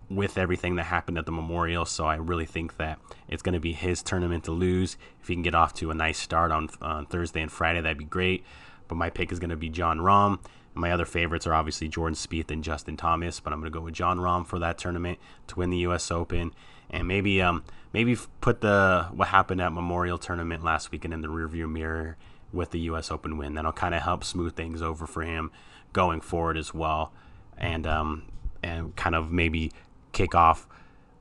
with 0.08 0.38
everything 0.38 0.76
that 0.76 0.84
happened 0.84 1.18
at 1.18 1.26
the 1.26 1.32
Memorial. 1.32 1.84
So 1.84 2.04
I 2.04 2.16
really 2.16 2.46
think 2.46 2.76
that 2.76 2.98
it's 3.28 3.42
going 3.42 3.54
to 3.54 3.60
be 3.60 3.72
his 3.72 4.02
tournament 4.02 4.44
to 4.44 4.52
lose. 4.52 4.96
If 5.20 5.28
he 5.28 5.34
can 5.34 5.42
get 5.42 5.54
off 5.54 5.74
to 5.74 5.90
a 5.90 5.94
nice 5.94 6.18
start 6.18 6.52
on, 6.52 6.68
Thursday 7.06 7.42
and 7.42 7.50
Friday, 7.50 7.80
that'd 7.80 7.98
be 7.98 8.04
great. 8.04 8.44
But 8.88 8.96
my 8.96 9.10
pick 9.10 9.32
is 9.32 9.38
going 9.38 9.50
to 9.50 9.56
be 9.56 9.68
Jon 9.68 9.98
Rahm. 9.98 10.38
My 10.74 10.92
other 10.92 11.06
favorites 11.06 11.46
are 11.46 11.54
obviously 11.54 11.88
Jordan 11.88 12.14
Spieth 12.14 12.50
and 12.50 12.62
Justin 12.62 12.96
Thomas, 12.96 13.40
but 13.40 13.52
I'm 13.52 13.60
going 13.60 13.72
to 13.72 13.76
go 13.76 13.82
with 13.82 13.94
Jon 13.94 14.18
Rahm 14.18 14.46
for 14.46 14.58
that 14.58 14.78
tournament 14.78 15.18
to 15.48 15.56
win 15.56 15.70
the 15.70 15.78
U.S. 15.78 16.10
Open, 16.10 16.52
and 16.90 17.08
maybe 17.08 17.40
um 17.40 17.64
maybe 17.94 18.16
put 18.42 18.60
the 18.60 19.08
what 19.10 19.28
happened 19.28 19.62
at 19.62 19.72
Memorial 19.72 20.18
Tournament 20.18 20.62
last 20.62 20.92
weekend 20.92 21.14
in 21.14 21.22
the 21.22 21.28
rearview 21.28 21.68
mirror 21.68 22.18
with 22.52 22.72
the 22.72 22.80
U.S. 22.80 23.10
Open 23.10 23.38
win. 23.38 23.54
That'll 23.54 23.72
kind 23.72 23.94
of 23.94 24.02
help 24.02 24.22
smooth 24.22 24.54
things 24.54 24.82
over 24.82 25.06
for 25.06 25.22
him 25.22 25.50
going 25.94 26.20
forward 26.20 26.58
as 26.58 26.74
well, 26.74 27.10
and 27.56 27.86
um 27.86 28.24
and 28.62 28.94
kind 28.96 29.14
of 29.14 29.32
maybe 29.32 29.72
kick 30.16 30.34
off 30.34 30.66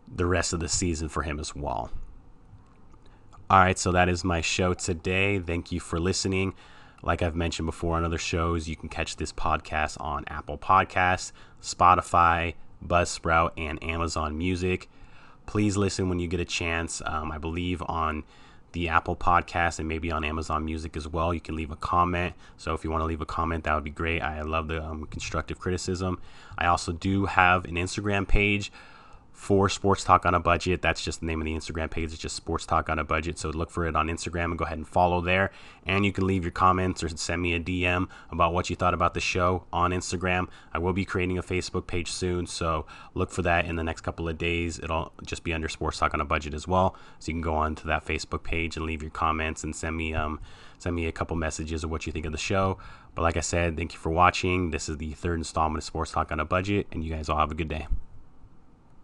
the 0.08 0.25
rest 0.25 0.53
of 0.53 0.60
the 0.62 0.69
season 0.69 1.10
for 1.10 1.23
him 1.23 1.39
as 1.39 1.53
well. 1.53 1.91
All 3.49 3.60
right, 3.60 3.77
so 3.77 3.91
that 3.91 4.08
is 4.08 4.23
my 4.23 4.41
show 4.41 4.73
today. 4.73 5.38
Thank 5.38 5.71
you 5.71 5.79
for 5.79 5.99
listening. 5.99 6.53
Like 7.03 7.21
I've 7.21 7.36
mentioned 7.36 7.65
before 7.65 7.97
on 7.97 8.05
other 8.05 8.17
shows, 8.17 8.69
you 8.69 8.75
can 8.75 8.89
catch 8.89 9.17
this 9.17 9.34
podcast 9.34 9.99
on 9.99 10.23
Apple 10.27 10.58
Podcasts, 10.58 11.34
Spotify, 11.62 12.55
Buzzsprout, 12.84 13.51
and 13.58 13.84
Amazon 13.84 14.38
Music. 14.38 14.89
Please 15.45 15.75
listen 15.75 16.08
when 16.10 16.19
you 16.19 16.27
get 16.27 16.39
a 16.39 16.45
chance. 16.45 17.01
Um, 17.05 17.31
I 17.31 17.38
believe 17.38 17.84
on 17.88 18.23
the 18.75 18.89
Apple 18.89 19.15
Podcast 19.15 19.79
and 19.79 19.88
maybe 19.88 20.11
on 20.11 20.25
Amazon 20.25 20.65
Music 20.65 20.97
as 20.97 21.07
well. 21.07 21.33
You 21.33 21.39
can 21.39 21.55
leave 21.55 21.71
a 21.71 21.77
comment. 21.77 22.35
So 22.57 22.73
if 22.73 22.83
you 22.83 22.91
want 22.91 23.01
to 23.01 23.05
leave 23.05 23.21
a 23.21 23.25
comment, 23.25 23.63
that 23.63 23.73
would 23.73 23.85
be 23.85 23.89
great. 23.89 24.21
I 24.21 24.41
love 24.41 24.67
the 24.67 24.83
um, 24.83 25.05
constructive 25.05 25.57
criticism. 25.59 26.21
I 26.57 26.67
also 26.67 26.91
do 26.91 27.25
have 27.25 27.63
an 27.65 27.75
Instagram 27.75 28.27
page 28.27 28.71
for 29.36 29.67
Sports 29.67 30.06
Talk 30.06 30.26
on 30.26 30.34
a 30.34 30.39
Budget. 30.39 30.82
That's 30.82 31.04
just 31.04 31.19
the 31.19 31.26
name 31.26 31.41
of 31.41 31.45
the 31.45 31.54
Instagram 31.54 31.91
page. 31.91 32.13
It's 32.13 32.17
just 32.17 32.38
Sports 32.38 32.65
Talk 32.65 32.89
on 32.89 32.98
a 32.98 33.04
Budget. 33.04 33.38
So 33.38 33.50
look 33.50 33.69
for 33.69 33.86
it 33.86 33.95
on 33.95 34.08
Instagram 34.08 34.45
and 34.45 34.58
go 34.58 34.63
ahead 34.63 34.78
and 34.78 34.88
follow 34.88 35.19
there. 35.19 35.52
And 35.86 36.06
you 36.06 36.13
can 36.13 36.26
leave 36.26 36.43
your 36.45 36.52
comments 36.52 37.04
or 37.04 37.10
send 37.10 37.41
me 37.41 37.54
a 37.54 37.60
DM 37.60 38.08
about 38.32 38.54
what 38.54 38.69
you 38.69 38.78
thought 38.78 38.93
about 38.93 39.13
the 39.13 39.19
show 39.19 39.65
on 39.74 39.91
Instagram. 39.91 40.48
I 40.74 40.80
will 40.80 40.93
be 40.93 41.04
creating 41.04 41.38
a 41.38 41.43
Facebook 41.43 41.86
page 41.86 42.12
soon. 42.12 42.48
So 42.48 42.86
look 43.13 43.30
for 43.30 43.41
that 43.41 43.65
in 43.65 43.76
the 43.76 43.84
next 43.84 44.02
couple 44.02 44.30
of 44.30 44.38
days. 44.38 44.80
It'll 44.80 45.12
just 45.24 45.43
be 45.43 45.54
under 45.54 45.67
Sports 45.67 46.00
Talk 46.00 46.13
on 46.13 46.21
a 46.21 46.26
Budget 46.26 46.54
as 46.54 46.65
well. 46.65 46.95
So 47.19 47.28
you 47.28 47.34
can 47.34 47.41
go 47.41 47.56
on 47.56 47.76
to 47.76 47.88
that 47.88 48.06
Facebook 48.06 48.43
page 48.43 48.78
and 48.78 48.86
leave 48.86 49.02
your 49.02 49.12
comments 49.12 49.65
and 49.65 49.76
send 49.76 49.98
me 49.98 50.13
um, 50.13 50.39
send 50.80 50.95
me 50.95 51.08
a 51.08 51.12
couple 51.12 51.36
messages 51.36 51.84
of 51.84 51.91
what 51.91 52.08
you 52.08 52.13
think 52.13 52.26
of 52.26 52.32
the 52.32 52.38
show. 52.38 52.78
But 53.13 53.24
like 53.24 53.38
I 53.38 53.41
said, 53.41 53.76
thank 53.76 53.93
you 53.93 54.00
for 54.00 54.12
watching. 54.12 54.71
This 54.71 54.88
is 54.88 54.98
the 54.98 55.12
third 55.12 55.39
installment 55.39 55.80
of 55.80 55.84
Sports 55.84 56.12
Talk 56.12 56.32
on 56.32 56.39
a 56.39 56.45
Budget, 56.45 56.88
and 56.91 57.04
you 57.04 57.13
guys 57.13 57.30
all 57.30 57.38
have 57.38 57.52
a 57.52 57.56
good 57.56 57.69
day. 57.69 57.88